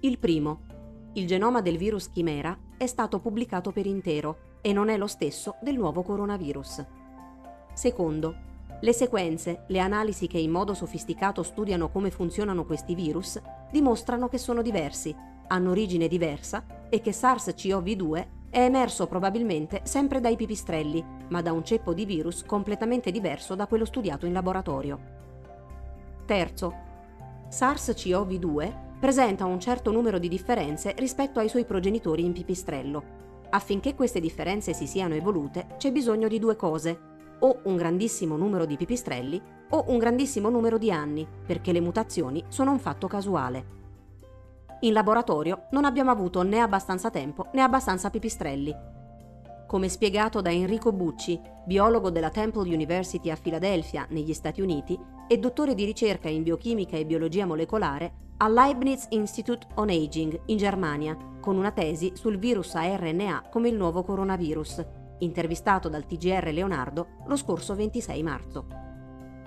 Il 0.00 0.18
primo, 0.18 0.62
il 1.14 1.26
genoma 1.26 1.60
del 1.60 1.76
virus 1.76 2.10
chimera 2.10 2.58
è 2.76 2.86
stato 2.86 3.20
pubblicato 3.20 3.70
per 3.70 3.86
intero 3.86 4.58
e 4.60 4.72
non 4.72 4.88
è 4.88 4.96
lo 4.96 5.06
stesso 5.06 5.56
del 5.60 5.76
nuovo 5.76 6.02
coronavirus. 6.02 6.84
Secondo, 7.74 8.34
le 8.80 8.92
sequenze, 8.92 9.64
le 9.68 9.78
analisi 9.78 10.26
che 10.26 10.38
in 10.38 10.50
modo 10.50 10.74
sofisticato 10.74 11.42
studiano 11.42 11.88
come 11.90 12.10
funzionano 12.10 12.64
questi 12.64 12.94
virus, 12.94 13.40
dimostrano 13.70 14.28
che 14.28 14.38
sono 14.38 14.60
diversi, 14.60 15.14
hanno 15.48 15.70
origine 15.70 16.08
diversa 16.08 16.64
e 16.88 17.00
che 17.00 17.12
SARS-CoV-2 17.12 18.26
è 18.50 18.60
emerso 18.60 19.06
probabilmente 19.06 19.82
sempre 19.84 20.20
dai 20.20 20.36
pipistrelli, 20.36 21.04
ma 21.28 21.40
da 21.42 21.52
un 21.52 21.64
ceppo 21.64 21.94
di 21.94 22.04
virus 22.04 22.44
completamente 22.44 23.10
diverso 23.10 23.54
da 23.54 23.66
quello 23.66 23.84
studiato 23.84 24.26
in 24.26 24.32
laboratorio. 24.32 25.00
Terzo, 26.26 26.90
SARS-CoV-2 27.52 28.98
presenta 28.98 29.44
un 29.44 29.60
certo 29.60 29.92
numero 29.92 30.18
di 30.18 30.28
differenze 30.28 30.94
rispetto 30.96 31.38
ai 31.38 31.50
suoi 31.50 31.66
progenitori 31.66 32.24
in 32.24 32.32
pipistrello. 32.32 33.20
Affinché 33.50 33.94
queste 33.94 34.20
differenze 34.20 34.72
si 34.72 34.86
siano 34.86 35.12
evolute, 35.12 35.66
c'è 35.76 35.92
bisogno 35.92 36.28
di 36.28 36.38
due 36.38 36.56
cose, 36.56 37.10
o 37.40 37.60
un 37.64 37.76
grandissimo 37.76 38.38
numero 38.38 38.64
di 38.64 38.78
pipistrelli 38.78 39.38
o 39.68 39.84
un 39.88 39.98
grandissimo 39.98 40.48
numero 40.48 40.78
di 40.78 40.90
anni, 40.90 41.28
perché 41.44 41.72
le 41.72 41.80
mutazioni 41.80 42.42
sono 42.48 42.70
un 42.70 42.78
fatto 42.78 43.06
casuale. 43.06 43.80
In 44.80 44.94
laboratorio 44.94 45.66
non 45.72 45.84
abbiamo 45.84 46.10
avuto 46.10 46.42
né 46.42 46.58
abbastanza 46.58 47.10
tempo 47.10 47.48
né 47.52 47.60
abbastanza 47.60 48.08
pipistrelli. 48.08 48.74
Come 49.72 49.88
spiegato 49.88 50.42
da 50.42 50.50
Enrico 50.50 50.92
Bucci, 50.92 51.40
biologo 51.64 52.10
della 52.10 52.28
Temple 52.28 52.68
University 52.74 53.30
a 53.30 53.36
Filadelfia, 53.36 54.06
negli 54.10 54.34
Stati 54.34 54.60
Uniti, 54.60 54.98
e 55.26 55.38
dottore 55.38 55.74
di 55.74 55.86
ricerca 55.86 56.28
in 56.28 56.42
biochimica 56.42 56.98
e 56.98 57.06
biologia 57.06 57.46
molecolare 57.46 58.34
al 58.36 58.52
Leibniz 58.52 59.06
Institute 59.08 59.66
on 59.76 59.88
Aging 59.88 60.38
in 60.48 60.58
Germania, 60.58 61.16
con 61.40 61.56
una 61.56 61.70
tesi 61.70 62.12
sul 62.14 62.38
virus 62.38 62.74
a 62.74 62.94
RNA 62.94 63.48
come 63.50 63.70
il 63.70 63.74
nuovo 63.74 64.02
coronavirus, 64.02 64.84
intervistato 65.20 65.88
dal 65.88 66.04
TGR 66.04 66.50
Leonardo 66.52 67.06
lo 67.26 67.36
scorso 67.36 67.74
26 67.74 68.22
marzo. 68.22 68.66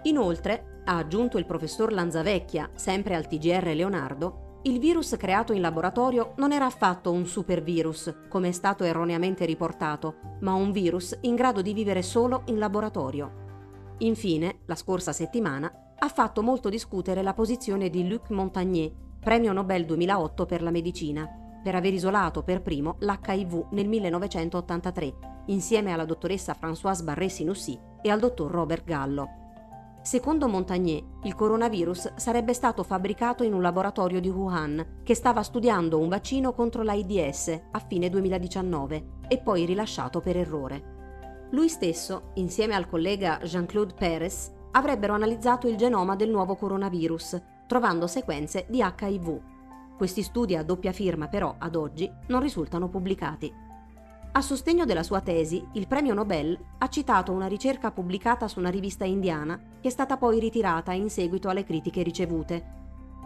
Inoltre, 0.05 0.81
ha 0.85 0.97
aggiunto 0.97 1.38
il 1.38 1.45
professor 1.45 1.93
Lanzavecchia, 1.93 2.71
sempre 2.73 3.13
al 3.13 3.27
TGR 3.27 3.75
Leonardo, 3.75 4.44
il 4.65 4.80
virus 4.80 5.15
creato 5.17 5.54
in 5.54 5.62
laboratorio 5.62 6.34
non 6.38 6.51
era 6.51 6.65
affatto 6.65 7.12
un 7.12 7.28
supervirus, 7.28 8.13
come 8.28 8.47
è 8.49 8.51
stato 8.51 8.84
erroneamente 8.84 9.45
riportato, 9.45 10.15
ma 10.39 10.54
un 10.54 10.71
virus 10.71 11.15
in 11.21 11.36
grado 11.36 11.62
di 11.62 11.71
vivere 11.71 12.01
solo 12.01 12.41
in 12.45 12.58
laboratorio. 12.58 13.43
Infine, 13.99 14.62
la 14.65 14.75
scorsa 14.75 15.13
settimana, 15.13 15.71
ha 15.97 16.08
fatto 16.10 16.41
molto 16.41 16.69
discutere 16.69 17.21
la 17.21 17.34
posizione 17.34 17.91
di 17.91 18.08
Luc 18.08 18.32
Montagnier, 18.32 18.91
premio 19.19 19.54
Nobel 19.54 19.86
2008 19.86 20.45
per 20.47 20.63
la 20.63 20.71
medicina, 20.71 21.30
per 21.63 21.75
aver 21.75 21.93
isolato 21.93 22.41
per 22.41 22.63
primo 22.63 22.95
l'HIV 22.99 23.67
nel 23.71 23.88
1983 23.88 25.34
insieme 25.47 25.91
alla 25.93 26.06
dottoressa 26.06 26.56
Françoise 26.60 27.04
Barré-Sinoussi 27.04 27.80
e 28.01 28.10
al 28.10 28.19
dottor 28.19 28.49
Robert 28.49 28.84
Gallo. 28.84 29.44
Secondo 30.05 30.47
Montagnier, 30.47 31.03
il 31.23 31.33
coronavirus 31.33 32.13
sarebbe 32.17 32.53
stato 32.53 32.83
fabbricato 32.83 33.41
in 33.41 33.55
un 33.55 33.61
laboratorio 33.63 34.19
di 34.19 34.29
Wuhan 34.29 34.99
che 35.01 35.15
stava 35.15 35.41
studiando 35.41 35.97
un 35.97 36.09
vaccino 36.09 36.53
contro 36.53 36.83
l'AIDS 36.83 37.61
a 37.71 37.79
fine 37.79 38.07
2019 38.09 39.07
e 39.27 39.39
poi 39.39 39.65
rilasciato 39.65 40.21
per 40.21 40.37
errore. 40.37 41.47
Lui 41.49 41.69
stesso, 41.69 42.29
insieme 42.35 42.75
al 42.75 42.87
collega 42.87 43.39
Jean-Claude 43.41 43.95
Perez, 43.97 44.53
avrebbero 44.73 45.13
analizzato 45.13 45.67
il 45.67 45.75
genoma 45.75 46.15
del 46.15 46.29
nuovo 46.29 46.55
coronavirus, 46.55 47.41
trovando 47.65 48.05
sequenze 48.05 48.67
di 48.69 48.83
HIV. 48.83 49.41
Questi 49.97 50.21
studi 50.21 50.55
a 50.55 50.61
doppia 50.61 50.91
firma 50.91 51.27
però, 51.29 51.55
ad 51.57 51.75
oggi, 51.75 52.07
non 52.27 52.41
risultano 52.41 52.89
pubblicati. 52.89 53.64
A 54.37 54.41
sostegno 54.41 54.83
della 54.83 55.01
sua 55.01 55.21
tesi, 55.21 55.65
il 55.75 55.87
premio 55.87 56.13
Nobel 56.13 56.59
ha 56.79 56.89
citato 56.89 57.31
una 57.31 57.47
ricerca 57.47 57.91
pubblicata 57.91 58.49
su 58.49 58.59
una 58.59 58.69
rivista 58.69 59.05
indiana 59.05 59.57
che 59.79 59.87
è 59.87 59.91
stata 59.91 60.17
poi 60.17 60.41
ritirata 60.41 60.91
in 60.91 61.09
seguito 61.09 61.47
alle 61.47 61.63
critiche 61.63 62.03
ricevute, 62.03 62.65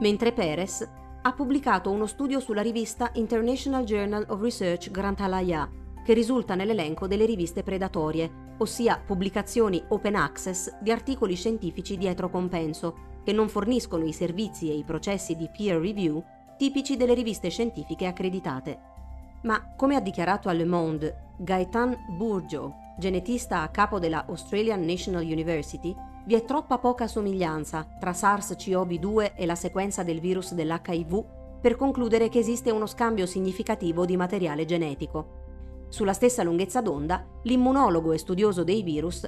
mentre 0.01 0.33
Perez 0.33 0.87
ha 1.23 1.33
pubblicato 1.33 1.89
uno 1.89 2.05
studio 2.05 2.39
sulla 2.39 2.61
rivista 2.61 3.09
International 3.15 3.85
Journal 3.85 4.23
of 4.29 4.39
Research 4.39 4.91
Grantalaya, 4.91 5.67
che 6.05 6.13
risulta 6.13 6.53
nell'elenco 6.53 7.07
delle 7.07 7.25
riviste 7.25 7.63
predatorie, 7.63 8.53
ossia 8.59 9.01
pubblicazioni 9.03 9.83
open 9.87 10.13
access 10.13 10.77
di 10.79 10.91
articoli 10.91 11.33
scientifici 11.33 11.97
dietro 11.97 12.29
compenso, 12.29 13.21
che 13.23 13.33
non 13.33 13.49
forniscono 13.49 14.05
i 14.05 14.13
servizi 14.13 14.69
e 14.69 14.75
i 14.75 14.83
processi 14.83 15.35
di 15.35 15.49
peer 15.51 15.81
review 15.81 16.23
tipici 16.55 16.97
delle 16.97 17.15
riviste 17.15 17.49
scientifiche 17.49 18.05
accreditate. 18.05 18.97
Ma, 19.41 19.73
come 19.75 19.95
ha 19.95 20.02
dichiarato 20.02 20.49
a 20.49 20.54
Le 20.54 20.65
Monde 20.65 21.28
Gaetan 21.38 21.95
Bourgeot, 22.17 22.73
genetista 22.97 23.62
a 23.62 23.69
capo 23.69 23.97
della 23.97 24.25
Australian 24.28 24.84
National 24.84 25.23
University, 25.23 25.95
vi 26.25 26.36
è 26.36 26.43
troppa 26.43 26.78
poca 26.78 27.08
somiglianza 27.08 27.88
tra 27.97 28.12
SARS-CoV-2 28.12 29.36
e 29.36 29.45
la 29.45 29.56
sequenza 29.56 30.04
del 30.04 30.19
virus 30.19 30.54
dell'HIV 30.54 31.60
per 31.62 31.78
concludere 31.78 32.28
che 32.28 32.39
esiste 32.39 32.71
uno 32.71 32.86
scambio 32.86 33.25
significativo 33.25 34.06
di 34.06 34.17
materiale 34.17 34.65
genetico. 34.65 35.88
Sulla 35.88 36.13
stessa 36.13 36.43
lunghezza 36.43 36.82
d'onda, 36.82 37.25
l'immunologo 37.43 38.12
e 38.12 38.17
studioso 38.17 38.63
dei 38.63 38.84
virus 38.84 39.25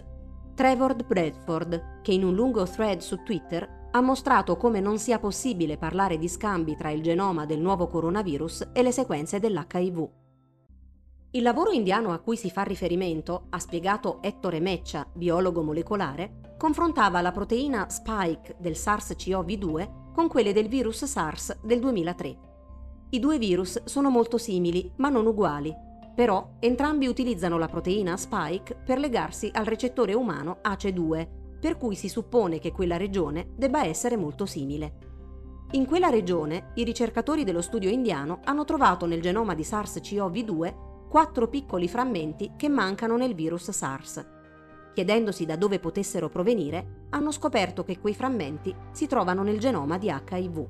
Trevor 0.54 0.96
Bradford, 0.96 2.02
che 2.02 2.12
in 2.12 2.26
un 2.26 2.36
lungo 2.36 2.66
thread 2.66 3.00
su 3.00 3.24
Twitter 3.24 3.80
ha 3.92 4.02
mostrato 4.02 4.56
come 4.56 4.80
non 4.80 4.98
sia 4.98 5.20
possibile 5.20 5.78
parlare 5.78 6.18
di 6.18 6.30
scambi 6.30 6.76
tra 6.76 6.92
il 6.92 7.02
genoma 7.02 7.46
del 7.46 7.60
nuovo 7.60 7.88
coronavirus 7.88 8.70
e 8.74 8.82
le 8.82 8.92
sequenze 8.92 9.40
dell'HIV. 9.40 10.10
Il 11.32 11.44
lavoro 11.44 11.72
indiano 11.72 12.12
a 12.12 12.20
cui 12.20 12.36
si 12.38 12.50
fa 12.50 12.64
riferimento, 12.64 13.48
ha 13.50 13.60
spiegato 13.60 14.22
Ettore 14.22 14.60
Meccia, 14.60 15.06
biologo 15.12 15.62
molecolare, 15.62 16.56
confrontava 16.58 17.22
la 17.22 17.32
proteina 17.32 17.90
spike 17.90 18.56
del 18.60 18.74
SARS-CoV-2 18.74 20.12
con 20.14 20.28
quelle 20.28 20.54
del 20.54 20.68
virus 20.68 21.06
SARS 21.06 21.60
del 21.62 21.80
2003. 21.80 22.38
I 23.12 23.20
due 23.20 23.38
virus 23.38 23.84
sono 23.86 24.10
molto 24.10 24.38
simili, 24.38 24.92
ma 24.98 25.10
non 25.10 25.26
uguali, 25.26 25.74
però 26.14 26.56
entrambi 26.60 27.08
utilizzano 27.08 27.58
la 27.58 27.68
proteina 27.68 28.16
spike 28.18 28.76
per 28.86 29.00
legarsi 29.00 29.50
al 29.54 29.66
recettore 29.66 30.14
umano 30.14 30.60
ACE2, 30.64 31.28
per 31.62 31.78
cui 31.78 31.96
si 31.96 32.10
suppone 32.10 32.60
che 32.60 32.72
quella 32.72 32.98
regione 32.98 33.52
debba 33.56 33.86
essere 33.86 34.18
molto 34.18 34.48
simile. 34.48 35.10
In 35.74 35.86
quella 35.86 36.10
regione 36.10 36.72
i 36.74 36.84
ricercatori 36.84 37.46
dello 37.46 37.62
studio 37.62 37.90
indiano 37.90 38.40
hanno 38.44 38.66
trovato 38.66 39.06
nel 39.06 39.22
genoma 39.22 39.54
di 39.54 39.62
SARS-CoV-2 39.62 41.08
quattro 41.08 41.48
piccoli 41.48 41.88
frammenti 41.88 42.54
che 42.58 42.68
mancano 42.68 43.16
nel 43.16 43.36
virus 43.36 43.70
SARS. 43.70 44.26
Chiedendosi 44.94 45.46
da 45.46 45.56
dove 45.56 45.80
potessero 45.80 46.30
provenire, 46.30 47.06
hanno 47.12 47.32
scoperto 47.32 47.84
che 47.84 48.00
quei 48.00 48.16
frammenti 48.16 48.76
si 48.92 49.08
trovano 49.08 49.44
nel 49.44 49.60
genoma 49.60 49.98
di 49.98 50.08
HIV. 50.08 50.68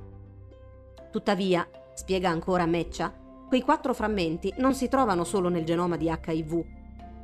Tuttavia, 1.10 1.68
spiega 1.94 2.30
ancora 2.30 2.66
Meccia, 2.66 3.12
quei 3.48 3.62
quattro 3.62 3.94
frammenti 3.94 4.54
non 4.58 4.76
si 4.76 4.88
trovano 4.88 5.24
solo 5.24 5.50
nel 5.50 5.66
genoma 5.66 5.98
di 5.98 6.10
HIV, 6.10 6.81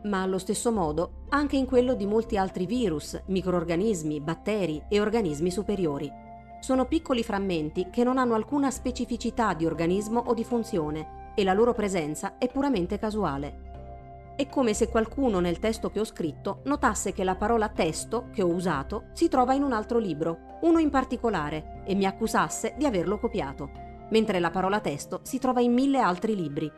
ma 0.07 0.21
allo 0.21 0.37
stesso 0.37 0.71
modo 0.71 1.25
anche 1.29 1.57
in 1.57 1.65
quello 1.65 1.93
di 1.93 2.05
molti 2.05 2.37
altri 2.37 2.65
virus, 2.65 3.21
microorganismi, 3.27 4.21
batteri 4.21 4.83
e 4.89 4.99
organismi 4.99 5.51
superiori. 5.51 6.11
Sono 6.59 6.85
piccoli 6.85 7.23
frammenti 7.23 7.89
che 7.91 8.03
non 8.03 8.17
hanno 8.17 8.33
alcuna 8.33 8.71
specificità 8.71 9.53
di 9.53 9.65
organismo 9.65 10.23
o 10.25 10.33
di 10.33 10.43
funzione 10.43 11.31
e 11.35 11.43
la 11.43 11.53
loro 11.53 11.73
presenza 11.73 12.37
è 12.37 12.49
puramente 12.49 12.97
casuale. 12.97 13.65
È 14.35 14.47
come 14.47 14.73
se 14.73 14.89
qualcuno 14.89 15.39
nel 15.39 15.59
testo 15.59 15.89
che 15.89 15.99
ho 15.99 16.03
scritto 16.03 16.61
notasse 16.65 17.11
che 17.11 17.23
la 17.23 17.35
parola 17.35 17.69
testo 17.69 18.29
che 18.31 18.43
ho 18.43 18.47
usato 18.47 19.05
si 19.13 19.27
trova 19.27 19.53
in 19.53 19.63
un 19.63 19.71
altro 19.71 19.97
libro, 19.97 20.57
uno 20.61 20.79
in 20.79 20.89
particolare, 20.89 21.83
e 21.85 21.95
mi 21.95 22.05
accusasse 22.05 22.75
di 22.77 22.85
averlo 22.85 23.17
copiato, 23.17 23.69
mentre 24.11 24.39
la 24.39 24.51
parola 24.51 24.79
testo 24.79 25.21
si 25.23 25.39
trova 25.39 25.61
in 25.61 25.73
mille 25.73 25.99
altri 25.99 26.35
libri. 26.35 26.71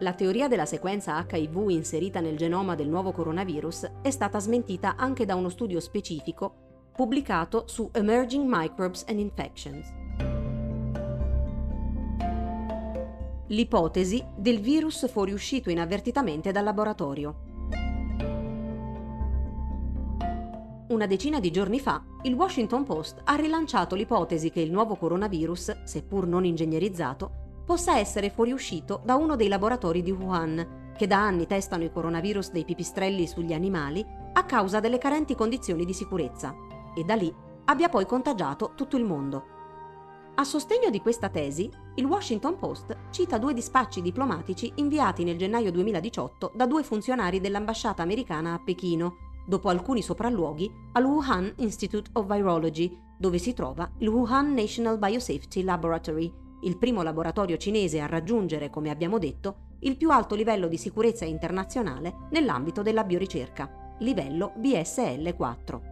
La 0.00 0.14
teoria 0.14 0.48
della 0.48 0.66
sequenza 0.66 1.24
HIV 1.30 1.68
inserita 1.68 2.20
nel 2.20 2.36
genoma 2.36 2.74
del 2.74 2.88
nuovo 2.88 3.12
coronavirus 3.12 3.90
è 4.02 4.10
stata 4.10 4.40
smentita 4.40 4.96
anche 4.96 5.24
da 5.24 5.36
uno 5.36 5.48
studio 5.48 5.78
specifico 5.80 6.90
pubblicato 6.94 7.64
su 7.66 7.88
Emerging 7.92 8.44
Microbes 8.46 9.04
and 9.08 9.18
Infections. 9.18 9.92
L'ipotesi 13.46 14.24
del 14.36 14.60
virus 14.60 15.08
fuoriuscito 15.10 15.70
inavvertitamente 15.70 16.52
dal 16.52 16.64
laboratorio. 16.64 17.50
Una 20.88 21.06
decina 21.06 21.40
di 21.40 21.50
giorni 21.50 21.80
fa, 21.80 22.02
il 22.22 22.34
Washington 22.34 22.84
Post 22.84 23.22
ha 23.24 23.34
rilanciato 23.34 23.94
l'ipotesi 23.94 24.50
che 24.50 24.60
il 24.60 24.70
nuovo 24.70 24.96
coronavirus, 24.96 25.84
seppur 25.84 26.26
non 26.26 26.44
ingegnerizzato, 26.44 27.41
possa 27.64 27.98
essere 27.98 28.30
fuoriuscito 28.30 29.00
da 29.04 29.14
uno 29.14 29.36
dei 29.36 29.48
laboratori 29.48 30.02
di 30.02 30.10
Wuhan, 30.10 30.92
che 30.96 31.06
da 31.06 31.18
anni 31.18 31.46
testano 31.46 31.84
i 31.84 31.92
coronavirus 31.92 32.50
dei 32.50 32.64
pipistrelli 32.64 33.26
sugli 33.26 33.52
animali 33.52 34.04
a 34.34 34.44
causa 34.44 34.80
delle 34.80 34.98
carenti 34.98 35.34
condizioni 35.34 35.84
di 35.84 35.92
sicurezza, 35.92 36.54
e 36.94 37.04
da 37.04 37.14
lì 37.14 37.32
abbia 37.64 37.88
poi 37.88 38.06
contagiato 38.06 38.72
tutto 38.74 38.96
il 38.96 39.04
mondo. 39.04 39.44
A 40.34 40.44
sostegno 40.44 40.88
di 40.88 41.00
questa 41.00 41.28
tesi, 41.28 41.70
il 41.96 42.06
Washington 42.06 42.58
Post 42.58 42.96
cita 43.10 43.36
due 43.36 43.52
dispacci 43.52 44.00
diplomatici 44.00 44.72
inviati 44.76 45.24
nel 45.24 45.36
gennaio 45.36 45.70
2018 45.70 46.52
da 46.54 46.66
due 46.66 46.82
funzionari 46.82 47.38
dell'ambasciata 47.38 48.02
americana 48.02 48.54
a 48.54 48.58
Pechino, 48.58 49.16
dopo 49.46 49.68
alcuni 49.68 50.00
sopralluoghi 50.00 50.70
al 50.92 51.04
Wuhan 51.04 51.52
Institute 51.58 52.10
of 52.14 52.26
Virology, 52.26 52.98
dove 53.18 53.38
si 53.38 53.52
trova 53.52 53.90
il 53.98 54.08
Wuhan 54.08 54.54
National 54.54 54.98
Biosafety 54.98 55.62
Laboratory, 55.62 56.32
il 56.62 56.78
primo 56.78 57.02
laboratorio 57.02 57.56
cinese 57.56 58.00
a 58.00 58.06
raggiungere, 58.06 58.70
come 58.70 58.90
abbiamo 58.90 59.18
detto, 59.18 59.70
il 59.80 59.96
più 59.96 60.10
alto 60.10 60.34
livello 60.34 60.68
di 60.68 60.76
sicurezza 60.76 61.24
internazionale 61.24 62.28
nell'ambito 62.30 62.82
della 62.82 63.04
bioricerca, 63.04 63.96
livello 63.98 64.52
BSL 64.56 65.34
4. 65.34 65.82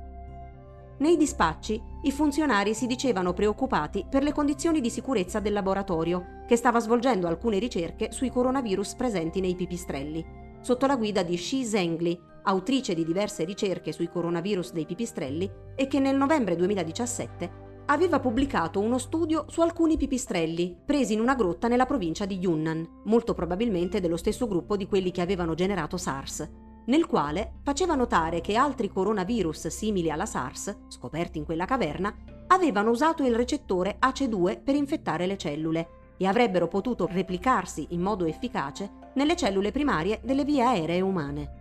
Nei 0.98 1.16
dispacci 1.16 1.80
i 2.02 2.12
funzionari 2.12 2.74
si 2.74 2.86
dicevano 2.86 3.32
preoccupati 3.32 4.04
per 4.08 4.22
le 4.22 4.32
condizioni 4.32 4.80
di 4.80 4.90
sicurezza 4.90 5.40
del 5.40 5.54
laboratorio, 5.54 6.42
che 6.46 6.56
stava 6.56 6.78
svolgendo 6.78 7.26
alcune 7.26 7.58
ricerche 7.58 8.12
sui 8.12 8.30
coronavirus 8.30 8.94
presenti 8.94 9.40
nei 9.40 9.54
pipistrelli, 9.54 10.24
sotto 10.60 10.86
la 10.86 10.96
guida 10.96 11.22
di 11.22 11.36
Xi 11.36 11.64
Zhengli, 11.64 12.20
autrice 12.42 12.94
di 12.94 13.04
diverse 13.04 13.44
ricerche 13.44 13.92
sui 13.92 14.08
coronavirus 14.08 14.72
dei 14.72 14.84
pipistrelli 14.84 15.50
e 15.74 15.86
che 15.86 16.00
nel 16.00 16.16
novembre 16.16 16.54
2017 16.56 17.68
aveva 17.90 18.20
pubblicato 18.20 18.78
uno 18.78 18.98
studio 18.98 19.46
su 19.48 19.62
alcuni 19.62 19.96
pipistrelli 19.96 20.76
presi 20.84 21.12
in 21.12 21.20
una 21.20 21.34
grotta 21.34 21.66
nella 21.66 21.86
provincia 21.86 22.24
di 22.24 22.38
Yunnan, 22.38 23.00
molto 23.06 23.34
probabilmente 23.34 23.98
dello 24.00 24.16
stesso 24.16 24.46
gruppo 24.46 24.76
di 24.76 24.86
quelli 24.86 25.10
che 25.10 25.20
avevano 25.20 25.54
generato 25.54 25.96
SARS, 25.96 26.48
nel 26.86 27.06
quale 27.06 27.54
faceva 27.62 27.96
notare 27.96 28.40
che 28.40 28.54
altri 28.54 28.88
coronavirus 28.88 29.66
simili 29.66 30.08
alla 30.08 30.24
SARS, 30.24 30.82
scoperti 30.86 31.38
in 31.38 31.44
quella 31.44 31.64
caverna, 31.64 32.14
avevano 32.46 32.90
usato 32.90 33.24
il 33.24 33.34
recettore 33.34 33.98
AC2 34.00 34.62
per 34.62 34.76
infettare 34.76 35.26
le 35.26 35.36
cellule 35.36 35.88
e 36.16 36.26
avrebbero 36.26 36.68
potuto 36.68 37.08
replicarsi 37.10 37.88
in 37.90 38.02
modo 38.02 38.24
efficace 38.24 38.88
nelle 39.14 39.34
cellule 39.34 39.72
primarie 39.72 40.20
delle 40.22 40.44
vie 40.44 40.62
aeree 40.62 41.00
umane. 41.00 41.58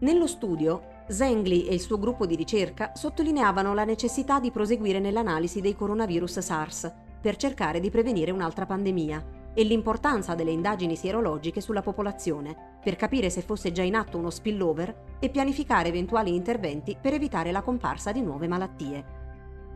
Nello 0.00 0.26
studio 0.26 0.89
Zengli 1.10 1.66
e 1.66 1.74
il 1.74 1.80
suo 1.80 1.98
gruppo 1.98 2.24
di 2.24 2.36
ricerca 2.36 2.92
sottolineavano 2.94 3.74
la 3.74 3.82
necessità 3.84 4.38
di 4.38 4.52
proseguire 4.52 5.00
nell'analisi 5.00 5.60
dei 5.60 5.74
coronavirus 5.74 6.38
SARS 6.38 6.92
per 7.20 7.34
cercare 7.34 7.80
di 7.80 7.90
prevenire 7.90 8.30
un'altra 8.30 8.64
pandemia 8.64 9.38
e 9.52 9.64
l'importanza 9.64 10.36
delle 10.36 10.52
indagini 10.52 10.94
sierologiche 10.94 11.60
sulla 11.60 11.82
popolazione 11.82 12.78
per 12.80 12.94
capire 12.94 13.28
se 13.28 13.42
fosse 13.42 13.72
già 13.72 13.82
in 13.82 13.96
atto 13.96 14.18
uno 14.18 14.30
spillover 14.30 15.16
e 15.18 15.30
pianificare 15.30 15.88
eventuali 15.88 16.32
interventi 16.32 16.96
per 16.98 17.14
evitare 17.14 17.50
la 17.50 17.62
comparsa 17.62 18.12
di 18.12 18.22
nuove 18.22 18.46
malattie. 18.46 19.18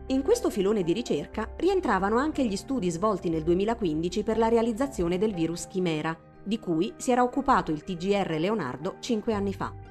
In 0.07 0.21
questo 0.21 0.49
filone 0.49 0.83
di 0.83 0.93
ricerca 0.93 1.49
rientravano 1.57 2.17
anche 2.17 2.45
gli 2.45 2.55
studi 2.55 2.89
svolti 2.89 3.27
nel 3.27 3.43
2015 3.43 4.23
per 4.23 4.37
la 4.37 4.47
realizzazione 4.47 5.17
del 5.17 5.33
virus 5.33 5.67
Chimera, 5.67 6.17
di 6.43 6.59
cui 6.59 6.93
si 6.95 7.11
era 7.11 7.23
occupato 7.23 7.71
il 7.71 7.83
TGR 7.83 8.37
Leonardo 8.39 8.95
cinque 8.99 9.33
anni 9.33 9.53
fa. 9.53 9.84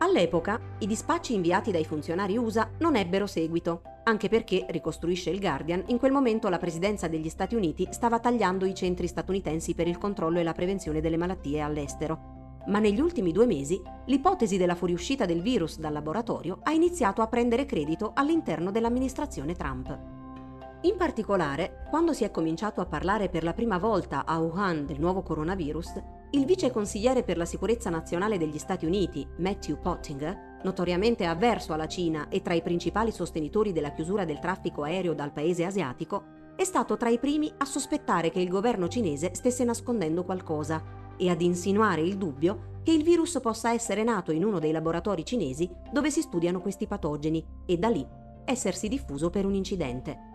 All'epoca 0.00 0.60
i 0.78 0.86
dispacci 0.86 1.34
inviati 1.34 1.72
dai 1.72 1.84
funzionari 1.84 2.36
USA 2.36 2.70
non 2.78 2.94
ebbero 2.94 3.26
seguito, 3.26 3.82
anche 4.04 4.28
perché, 4.28 4.64
ricostruisce 4.68 5.30
il 5.30 5.40
Guardian, 5.40 5.82
in 5.88 5.98
quel 5.98 6.12
momento 6.12 6.48
la 6.48 6.58
presidenza 6.58 7.08
degli 7.08 7.28
Stati 7.28 7.56
Uniti 7.56 7.86
stava 7.90 8.20
tagliando 8.20 8.64
i 8.64 8.74
centri 8.74 9.08
statunitensi 9.08 9.74
per 9.74 9.88
il 9.88 9.98
controllo 9.98 10.38
e 10.38 10.44
la 10.44 10.52
prevenzione 10.52 11.00
delle 11.00 11.16
malattie 11.16 11.60
all'estero. 11.60 12.36
Ma 12.68 12.78
negli 12.78 13.00
ultimi 13.00 13.32
due 13.32 13.46
mesi 13.46 13.80
l'ipotesi 14.06 14.56
della 14.56 14.76
fuoriuscita 14.76 15.26
del 15.26 15.42
virus 15.42 15.78
dal 15.78 15.92
laboratorio 15.92 16.60
ha 16.62 16.70
iniziato 16.70 17.20
a 17.20 17.26
prendere 17.26 17.66
credito 17.66 18.12
all'interno 18.14 18.70
dell'amministrazione 18.70 19.54
Trump. 19.54 20.17
In 20.82 20.96
particolare, 20.96 21.84
quando 21.90 22.12
si 22.12 22.22
è 22.22 22.30
cominciato 22.30 22.80
a 22.80 22.86
parlare 22.86 23.28
per 23.28 23.42
la 23.42 23.52
prima 23.52 23.78
volta 23.78 24.24
a 24.24 24.38
Wuhan 24.38 24.86
del 24.86 25.00
nuovo 25.00 25.22
coronavirus, 25.22 26.00
il 26.30 26.44
vice 26.44 26.70
consigliere 26.70 27.24
per 27.24 27.36
la 27.36 27.44
sicurezza 27.44 27.90
nazionale 27.90 28.38
degli 28.38 28.58
Stati 28.58 28.86
Uniti, 28.86 29.26
Matthew 29.38 29.80
Pottinger, 29.80 30.60
notoriamente 30.62 31.24
avverso 31.24 31.72
alla 31.72 31.88
Cina 31.88 32.28
e 32.28 32.42
tra 32.42 32.54
i 32.54 32.62
principali 32.62 33.10
sostenitori 33.10 33.72
della 33.72 33.90
chiusura 33.90 34.24
del 34.24 34.38
traffico 34.38 34.84
aereo 34.84 35.14
dal 35.14 35.32
paese 35.32 35.64
asiatico, 35.64 36.36
è 36.54 36.62
stato 36.62 36.96
tra 36.96 37.08
i 37.08 37.18
primi 37.18 37.52
a 37.56 37.64
sospettare 37.64 38.30
che 38.30 38.40
il 38.40 38.48
governo 38.48 38.86
cinese 38.86 39.34
stesse 39.34 39.64
nascondendo 39.64 40.24
qualcosa 40.24 40.80
e 41.16 41.28
ad 41.28 41.42
insinuare 41.42 42.02
il 42.02 42.16
dubbio 42.16 42.76
che 42.84 42.92
il 42.92 43.02
virus 43.02 43.40
possa 43.42 43.72
essere 43.72 44.04
nato 44.04 44.30
in 44.30 44.44
uno 44.44 44.60
dei 44.60 44.70
laboratori 44.70 45.24
cinesi 45.24 45.68
dove 45.92 46.12
si 46.12 46.20
studiano 46.20 46.60
questi 46.60 46.86
patogeni 46.86 47.44
e 47.66 47.76
da 47.78 47.88
lì 47.88 48.06
essersi 48.44 48.88
diffuso 48.88 49.28
per 49.28 49.44
un 49.44 49.54
incidente. 49.54 50.27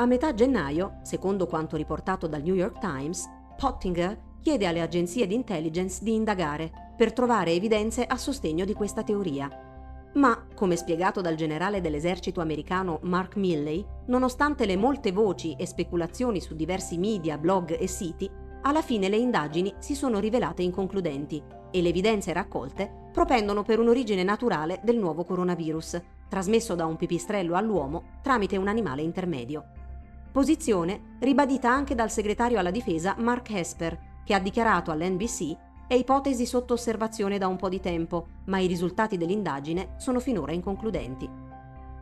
A 0.00 0.06
metà 0.06 0.32
gennaio, 0.32 1.00
secondo 1.02 1.48
quanto 1.48 1.76
riportato 1.76 2.28
dal 2.28 2.42
New 2.42 2.54
York 2.54 2.78
Times, 2.78 3.28
Pottinger 3.56 4.36
chiede 4.40 4.64
alle 4.68 4.80
agenzie 4.80 5.26
di 5.26 5.34
intelligence 5.34 6.04
di 6.04 6.14
indagare 6.14 6.70
per 6.96 7.12
trovare 7.12 7.50
evidenze 7.50 8.04
a 8.04 8.16
sostegno 8.16 8.64
di 8.64 8.74
questa 8.74 9.02
teoria. 9.02 9.50
Ma, 10.14 10.46
come 10.54 10.76
spiegato 10.76 11.20
dal 11.20 11.34
generale 11.34 11.80
dell'esercito 11.80 12.40
americano 12.40 13.00
Mark 13.02 13.34
Milley, 13.34 13.84
nonostante 14.06 14.66
le 14.66 14.76
molte 14.76 15.10
voci 15.10 15.56
e 15.58 15.66
speculazioni 15.66 16.40
su 16.40 16.54
diversi 16.54 16.96
media, 16.96 17.36
blog 17.36 17.76
e 17.76 17.88
siti, 17.88 18.30
alla 18.62 18.82
fine 18.82 19.08
le 19.08 19.16
indagini 19.16 19.74
si 19.80 19.96
sono 19.96 20.20
rivelate 20.20 20.62
inconcludenti 20.62 21.42
e 21.72 21.82
le 21.82 21.88
evidenze 21.88 22.32
raccolte 22.32 23.08
propendono 23.12 23.64
per 23.64 23.80
un'origine 23.80 24.22
naturale 24.22 24.78
del 24.84 24.96
nuovo 24.96 25.24
coronavirus, 25.24 26.00
trasmesso 26.28 26.76
da 26.76 26.86
un 26.86 26.94
pipistrello 26.94 27.56
all'uomo 27.56 28.20
tramite 28.22 28.56
un 28.56 28.68
animale 28.68 29.02
intermedio. 29.02 29.72
Posizione 30.38 31.16
ribadita 31.18 31.68
anche 31.68 31.96
dal 31.96 32.12
segretario 32.12 32.60
alla 32.60 32.70
difesa 32.70 33.16
Mark 33.18 33.50
Esper, 33.50 33.98
che 34.24 34.34
ha 34.34 34.38
dichiarato 34.38 34.92
all'NBC 34.92 35.56
è 35.88 35.94
ipotesi 35.94 36.46
sotto 36.46 36.74
osservazione 36.74 37.38
da 37.38 37.48
un 37.48 37.56
po' 37.56 37.68
di 37.68 37.80
tempo, 37.80 38.28
ma 38.44 38.60
i 38.60 38.68
risultati 38.68 39.16
dell'indagine 39.16 39.96
sono 39.96 40.20
finora 40.20 40.52
inconcludenti. 40.52 41.28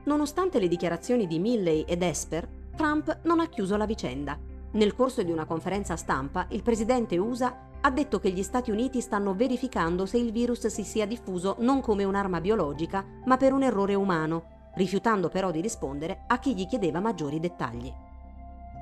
Nonostante 0.05 0.59
le 0.59 0.69
dichiarazioni 0.69 1.27
di 1.27 1.39
Milley 1.39 1.87
ed 1.89 2.03
Esper, 2.03 2.47
Trump 2.77 3.21
non 3.23 3.41
ha 3.41 3.47
chiuso 3.47 3.79
la 3.79 3.87
vicenda. 3.87 4.39
Nel 4.73 4.95
corso 4.95 5.23
di 5.23 5.33
una 5.33 5.47
conferenza 5.47 5.97
stampa, 5.97 6.47
il 6.51 6.63
presidente 6.63 7.17
USA 7.17 7.71
ha 7.81 7.91
detto 7.91 8.21
che 8.21 8.33
gli 8.33 8.43
Stati 8.43 8.71
Uniti 8.71 9.01
stanno 9.01 9.35
verificando 9.35 10.05
se 10.05 10.19
il 10.19 10.31
virus 10.31 10.67
si 10.67 10.85
sia 10.85 11.07
diffuso 11.07 11.57
non 11.61 11.81
come 11.81 12.05
un'arma 12.05 12.43
biologica, 12.43 13.03
ma 13.25 13.39
per 13.39 13.55
un 13.55 13.63
errore 13.63 13.95
umano, 13.95 14.73
rifiutando 14.75 15.31
però 15.31 15.51
di 15.51 15.63
rispondere 15.63 16.25
a 16.27 16.39
chi 16.39 16.55
gli 16.55 16.67
chiedeva 16.67 17.01
maggiori 17.01 17.41
dettagli. 17.41 18.05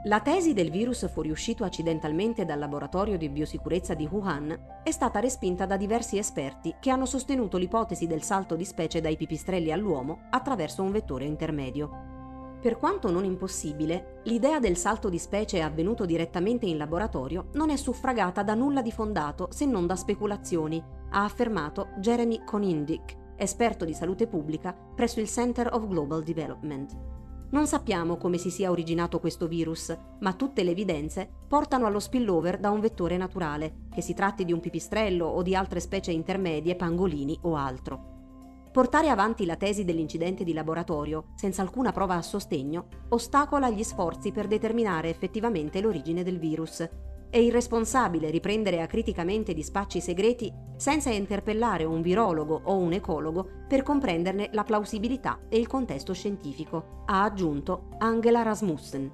La 0.06 0.20
tesi 0.20 0.52
del 0.52 0.70
virus 0.70 1.10
fuoriuscito 1.10 1.64
accidentalmente 1.64 2.44
dal 2.44 2.58
laboratorio 2.58 3.16
di 3.16 3.30
biosicurezza 3.30 3.94
di 3.94 4.06
Wuhan 4.06 4.82
è 4.82 4.90
stata 4.90 5.18
respinta 5.18 5.64
da 5.64 5.78
diversi 5.78 6.18
esperti 6.18 6.74
che 6.78 6.90
hanno 6.90 7.06
sostenuto 7.06 7.56
l'ipotesi 7.56 8.06
del 8.06 8.22
salto 8.22 8.54
di 8.54 8.66
specie 8.66 9.00
dai 9.00 9.16
pipistrelli 9.16 9.72
all'uomo 9.72 10.26
attraverso 10.28 10.82
un 10.82 10.92
vettore 10.92 11.24
intermedio. 11.24 12.58
Per 12.60 12.76
quanto 12.76 13.10
non 13.10 13.24
impossibile, 13.24 14.20
l'idea 14.24 14.58
del 14.58 14.76
salto 14.76 15.08
di 15.08 15.18
specie 15.18 15.62
avvenuto 15.62 16.04
direttamente 16.04 16.66
in 16.66 16.76
laboratorio 16.76 17.48
non 17.54 17.70
è 17.70 17.76
suffragata 17.76 18.42
da 18.42 18.52
nulla 18.52 18.82
di 18.82 18.92
fondato 18.92 19.48
se 19.52 19.64
non 19.64 19.86
da 19.86 19.96
speculazioni, 19.96 20.84
ha 21.12 21.24
affermato 21.24 21.88
Jeremy 21.96 22.42
Konindik, 22.44 23.16
esperto 23.36 23.86
di 23.86 23.94
salute 23.94 24.26
pubblica 24.26 24.74
presso 24.94 25.20
il 25.20 25.28
Center 25.28 25.72
of 25.72 25.86
Global 25.88 26.22
Development. 26.22 27.13
Non 27.54 27.68
sappiamo 27.68 28.16
come 28.16 28.36
si 28.36 28.50
sia 28.50 28.72
originato 28.72 29.20
questo 29.20 29.46
virus, 29.46 29.96
ma 30.18 30.32
tutte 30.32 30.64
le 30.64 30.72
evidenze 30.72 31.30
portano 31.46 31.86
allo 31.86 32.00
spillover 32.00 32.58
da 32.58 32.70
un 32.70 32.80
vettore 32.80 33.16
naturale, 33.16 33.86
che 33.94 34.00
si 34.00 34.12
tratti 34.12 34.44
di 34.44 34.52
un 34.52 34.58
pipistrello 34.58 35.24
o 35.24 35.40
di 35.40 35.54
altre 35.54 35.78
specie 35.78 36.10
intermedie, 36.10 36.74
pangolini 36.74 37.38
o 37.42 37.54
altro. 37.54 38.12
Portare 38.72 39.08
avanti 39.08 39.46
la 39.46 39.54
tesi 39.54 39.84
dell'incidente 39.84 40.42
di 40.42 40.52
laboratorio 40.52 41.26
senza 41.36 41.62
alcuna 41.62 41.92
prova 41.92 42.16
a 42.16 42.22
sostegno 42.22 42.88
ostacola 43.10 43.70
gli 43.70 43.84
sforzi 43.84 44.32
per 44.32 44.48
determinare 44.48 45.08
effettivamente 45.08 45.80
l'origine 45.80 46.24
del 46.24 46.40
virus 46.40 46.84
è 47.34 47.38
irresponsabile 47.38 48.30
riprendere 48.30 48.80
acriticamente 48.80 49.54
dispacci 49.54 50.00
segreti 50.00 50.52
senza 50.76 51.10
interpellare 51.10 51.82
un 51.82 52.00
virologo 52.00 52.60
o 52.62 52.76
un 52.76 52.92
ecologo 52.92 53.64
per 53.66 53.82
comprenderne 53.82 54.50
la 54.52 54.62
plausibilità 54.62 55.40
e 55.48 55.58
il 55.58 55.66
contesto 55.66 56.12
scientifico, 56.14 57.02
ha 57.06 57.24
aggiunto 57.24 57.88
Angela 57.98 58.42
Rasmussen. 58.42 59.12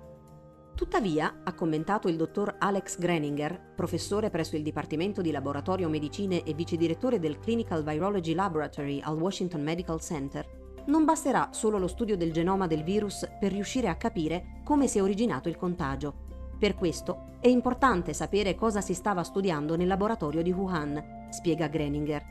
Tuttavia, 0.74 1.40
ha 1.44 1.54
commentato 1.54 2.08
il 2.08 2.16
dottor 2.16 2.56
Alex 2.58 2.98
Greninger, 2.98 3.72
professore 3.74 4.28
presso 4.28 4.54
il 4.54 4.62
Dipartimento 4.62 5.22
di 5.22 5.30
Laboratorio 5.30 5.88
Medicine 5.88 6.42
e 6.42 6.52
vice 6.52 6.76
direttore 6.76 7.20
del 7.20 7.38
Clinical 7.38 7.82
Virology 7.82 8.34
Laboratory 8.34 9.00
al 9.00 9.18
Washington 9.18 9.62
Medical 9.62 10.02
Center, 10.02 10.46
non 10.88 11.06
basterà 11.06 11.48
solo 11.52 11.78
lo 11.78 11.88
studio 11.88 12.18
del 12.18 12.32
genoma 12.32 12.66
del 12.66 12.82
virus 12.82 13.26
per 13.40 13.50
riuscire 13.50 13.88
a 13.88 13.96
capire 13.96 14.60
come 14.62 14.88
si 14.88 14.98
è 14.98 15.02
originato 15.02 15.48
il 15.48 15.56
contagio. 15.56 16.28
Per 16.60 16.74
questo 16.74 17.38
è 17.40 17.48
importante 17.48 18.12
sapere 18.12 18.54
cosa 18.54 18.82
si 18.82 18.92
stava 18.92 19.22
studiando 19.22 19.76
nel 19.76 19.86
laboratorio 19.86 20.42
di 20.42 20.52
Wuhan, 20.52 21.28
spiega 21.30 21.68
Greninger. 21.68 22.22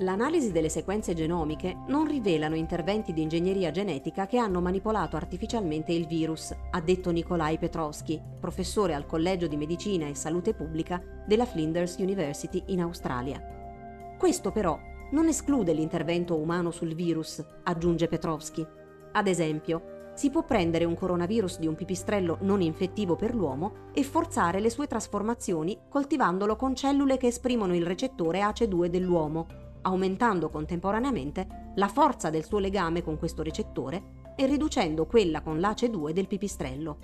L'analisi 0.00 0.52
delle 0.52 0.68
sequenze 0.68 1.14
genomiche 1.14 1.74
non 1.86 2.06
rivelano 2.06 2.56
interventi 2.56 3.14
di 3.14 3.22
ingegneria 3.22 3.70
genetica 3.70 4.26
che 4.26 4.36
hanno 4.36 4.60
manipolato 4.60 5.16
artificialmente 5.16 5.92
il 5.92 6.06
virus, 6.06 6.54
ha 6.72 6.80
detto 6.82 7.10
Nikolai 7.10 7.56
Petrovsky, 7.56 8.20
professore 8.38 8.92
al 8.92 9.06
Collegio 9.06 9.46
di 9.46 9.56
Medicina 9.56 10.06
e 10.06 10.14
Salute 10.14 10.52
Pubblica 10.52 11.02
della 11.26 11.46
Flinders 11.46 11.96
University 11.96 12.62
in 12.66 12.82
Australia. 12.82 13.42
Questo 14.18 14.52
però 14.52 14.78
non 15.12 15.26
esclude 15.26 15.72
l'intervento 15.72 16.36
umano 16.36 16.70
sul 16.70 16.94
virus, 16.94 17.42
aggiunge 17.62 18.08
Petrovsky. 18.08 18.66
Ad 19.12 19.26
esempio, 19.26 19.91
si 20.14 20.30
può 20.30 20.44
prendere 20.44 20.84
un 20.84 20.94
coronavirus 20.94 21.58
di 21.58 21.66
un 21.66 21.74
pipistrello 21.74 22.38
non 22.40 22.60
infettivo 22.60 23.16
per 23.16 23.34
l'uomo 23.34 23.90
e 23.92 24.02
forzare 24.02 24.60
le 24.60 24.70
sue 24.70 24.86
trasformazioni 24.86 25.78
coltivandolo 25.88 26.56
con 26.56 26.74
cellule 26.74 27.16
che 27.16 27.28
esprimono 27.28 27.74
il 27.74 27.86
recettore 27.86 28.40
ACE2 28.40 28.86
dell'uomo 28.86 29.70
aumentando 29.82 30.48
contemporaneamente 30.48 31.72
la 31.76 31.88
forza 31.88 32.30
del 32.30 32.44
suo 32.44 32.58
legame 32.58 33.02
con 33.02 33.18
questo 33.18 33.42
recettore 33.42 34.20
e 34.36 34.46
riducendo 34.46 35.06
quella 35.06 35.42
con 35.42 35.58
l'ACE2 35.58 36.10
del 36.10 36.26
pipistrello. 36.26 36.98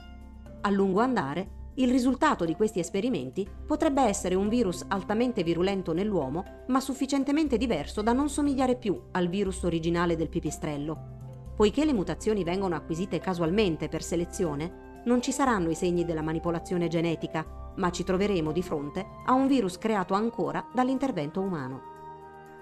A 0.63 0.71
lungo 0.71 1.01
andare, 1.01 1.57
il 1.75 1.91
risultato 1.91 2.45
di 2.45 2.57
questi 2.57 2.81
esperimenti 2.81 3.47
potrebbe 3.67 4.03
essere 4.03 4.35
un 4.35 4.49
virus 4.49 4.85
altamente 4.89 5.45
virulento 5.45 5.93
nell'uomo, 5.93 6.65
ma 6.69 6.81
sufficientemente 6.81 7.57
diverso 7.57 8.03
da 8.03 8.13
non 8.13 8.29
somigliare 8.29 8.77
più 8.77 9.01
al 9.13 9.29
virus 9.29 9.63
originale 9.63 10.17
del 10.17 10.29
pipistrello. 10.29 11.18
Poiché 11.59 11.85
le 11.85 11.93
mutazioni 11.93 12.45
vengono 12.45 12.77
acquisite 12.77 13.19
casualmente 13.19 13.89
per 13.89 14.01
selezione, 14.01 15.03
non 15.07 15.21
ci 15.21 15.33
saranno 15.33 15.71
i 15.71 15.75
segni 15.75 16.05
della 16.05 16.23
manipolazione 16.23 16.87
genetica, 16.87 17.73
ma 17.75 17.91
ci 17.91 18.05
troveremo 18.05 18.53
di 18.53 18.63
fronte 18.63 19.05
a 19.27 19.33
un 19.33 19.49
virus 19.49 19.77
creato 19.77 20.15
ancora 20.15 20.65
dall'intervento 20.73 21.41
umano. 21.41 21.81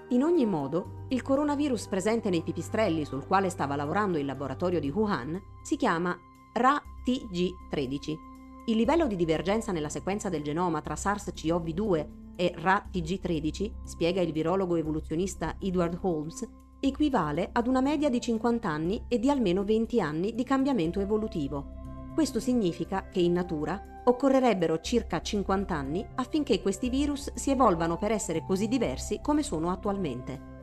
In 0.09 0.23
ogni 0.23 0.47
modo, 0.47 1.05
il 1.09 1.21
coronavirus 1.21 1.85
presente 1.85 2.31
nei 2.31 2.41
pipistrelli 2.41 3.05
sul 3.05 3.27
quale 3.27 3.51
stava 3.51 3.75
lavorando 3.75 4.17
il 4.17 4.25
laboratorio 4.25 4.79
di 4.79 4.89
Wuhan 4.89 5.39
si 5.61 5.75
chiama 5.75 6.17
RA-TG13. 6.53 8.17
Il 8.65 8.77
livello 8.77 9.05
di 9.05 9.15
divergenza 9.15 9.71
nella 9.71 9.89
sequenza 9.89 10.29
del 10.29 10.41
genoma 10.41 10.81
tra 10.81 10.95
SARS-CoV-2 10.95 12.07
e 12.35 12.51
RA-TG13, 12.57 13.73
spiega 13.83 14.21
il 14.21 14.31
virologo 14.31 14.75
evoluzionista 14.75 15.57
Edward 15.59 15.99
Holmes, 16.01 16.49
equivale 16.79 17.49
ad 17.51 17.67
una 17.67 17.81
media 17.81 18.09
di 18.09 18.19
50 18.19 18.69
anni 18.69 19.05
e 19.07 19.19
di 19.19 19.29
almeno 19.29 19.63
20 19.63 20.01
anni 20.01 20.35
di 20.35 20.43
cambiamento 20.43 20.99
evolutivo. 20.99 22.11
Questo 22.13 22.39
significa 22.39 23.07
che 23.09 23.19
in 23.19 23.33
natura 23.33 24.01
occorrerebbero 24.05 24.79
circa 24.79 25.21
50 25.21 25.75
anni 25.75 26.07
affinché 26.15 26.61
questi 26.61 26.89
virus 26.89 27.33
si 27.33 27.51
evolvano 27.51 27.97
per 27.97 28.11
essere 28.11 28.43
così 28.43 28.67
diversi 28.67 29.19
come 29.21 29.43
sono 29.43 29.69
attualmente. 29.69 30.55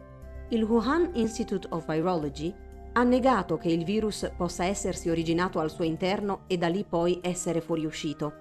Il 0.51 0.65
Wuhan 0.65 1.11
Institute 1.15 1.69
of 1.71 1.87
Virology 1.87 2.55
ha 2.93 3.03
negato 3.03 3.57
che 3.57 3.69
il 3.69 3.85
virus 3.85 4.31
possa 4.37 4.65
essersi 4.65 5.11
originato 5.11 5.59
al 5.59 5.71
suo 5.71 5.85
interno 5.85 6.43
e 6.47 6.57
da 6.57 6.69
lì 6.69 6.85
poi 6.85 7.19
essere 7.23 7.61
fuoriuscito. 7.61 8.33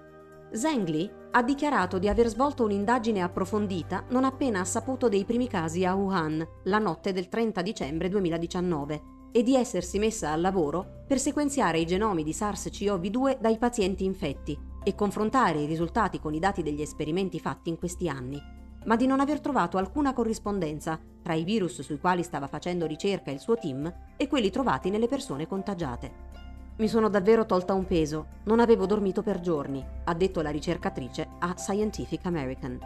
Zhengli 0.52 1.10
ha 1.36 1.42
dichiarato 1.42 1.98
di 1.98 2.08
aver 2.08 2.28
svolto 2.28 2.62
un'indagine 2.62 3.20
approfondita 3.20 4.04
non 4.10 4.22
appena 4.22 4.60
ha 4.60 4.64
saputo 4.64 5.08
dei 5.08 5.24
primi 5.24 5.48
casi 5.48 5.84
a 5.84 5.94
Wuhan, 5.94 6.46
la 6.64 6.78
notte 6.78 7.12
del 7.12 7.28
30 7.28 7.60
dicembre 7.60 8.08
2019 8.08 9.02
e 9.32 9.42
di 9.42 9.56
essersi 9.56 9.98
messa 9.98 10.30
al 10.30 10.40
lavoro 10.40 11.02
per 11.08 11.18
sequenziare 11.18 11.80
i 11.80 11.86
genomi 11.86 12.22
di 12.22 12.30
SARS-CoV-2 12.30 13.40
dai 13.40 13.58
pazienti 13.58 14.04
infetti 14.04 14.56
e 14.84 14.94
confrontare 14.94 15.58
i 15.58 15.66
risultati 15.66 16.20
con 16.20 16.34
i 16.34 16.38
dati 16.38 16.62
degli 16.62 16.80
esperimenti 16.80 17.40
fatti 17.40 17.68
in 17.68 17.78
questi 17.78 18.08
anni, 18.08 18.40
ma 18.84 18.94
di 18.94 19.06
non 19.06 19.18
aver 19.18 19.40
trovato 19.40 19.76
alcuna 19.76 20.12
corrispondenza 20.12 21.00
tra 21.20 21.34
i 21.34 21.42
virus 21.42 21.80
sui 21.80 21.98
quali 21.98 22.22
stava 22.22 22.46
facendo 22.46 22.86
ricerca 22.86 23.32
il 23.32 23.40
suo 23.40 23.56
team 23.56 23.92
e 24.16 24.28
quelli 24.28 24.50
trovati 24.50 24.88
nelle 24.88 25.08
persone 25.08 25.48
contagiate. 25.48 26.43
Mi 26.76 26.88
sono 26.88 27.08
davvero 27.08 27.46
tolta 27.46 27.72
un 27.72 27.86
peso, 27.86 28.26
non 28.46 28.58
avevo 28.58 28.84
dormito 28.84 29.22
per 29.22 29.38
giorni, 29.38 29.84
ha 30.02 30.12
detto 30.12 30.40
la 30.40 30.50
ricercatrice 30.50 31.28
a 31.38 31.54
Scientific 31.56 32.26
American. 32.26 32.76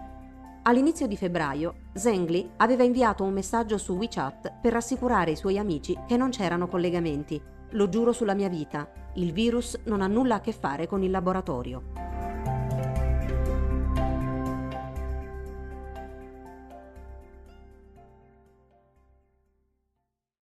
All'inizio 0.64 1.06
di 1.06 1.16
febbraio, 1.16 1.74
Zengli 1.94 2.50
aveva 2.56 2.82
inviato 2.82 3.24
un 3.24 3.32
messaggio 3.32 3.78
su 3.78 3.94
WeChat 3.94 4.56
per 4.60 4.74
rassicurare 4.74 5.30
i 5.30 5.36
suoi 5.36 5.56
amici 5.56 5.98
che 6.06 6.18
non 6.18 6.28
c'erano 6.28 6.68
collegamenti. 6.68 7.40
Lo 7.70 7.88
giuro 7.88 8.12
sulla 8.12 8.34
mia 8.34 8.50
vita, 8.50 8.86
il 9.14 9.32
virus 9.32 9.78
non 9.84 10.02
ha 10.02 10.06
nulla 10.06 10.34
a 10.34 10.40
che 10.40 10.52
fare 10.52 10.86
con 10.86 11.02
il 11.02 11.10
laboratorio. 11.10 12.17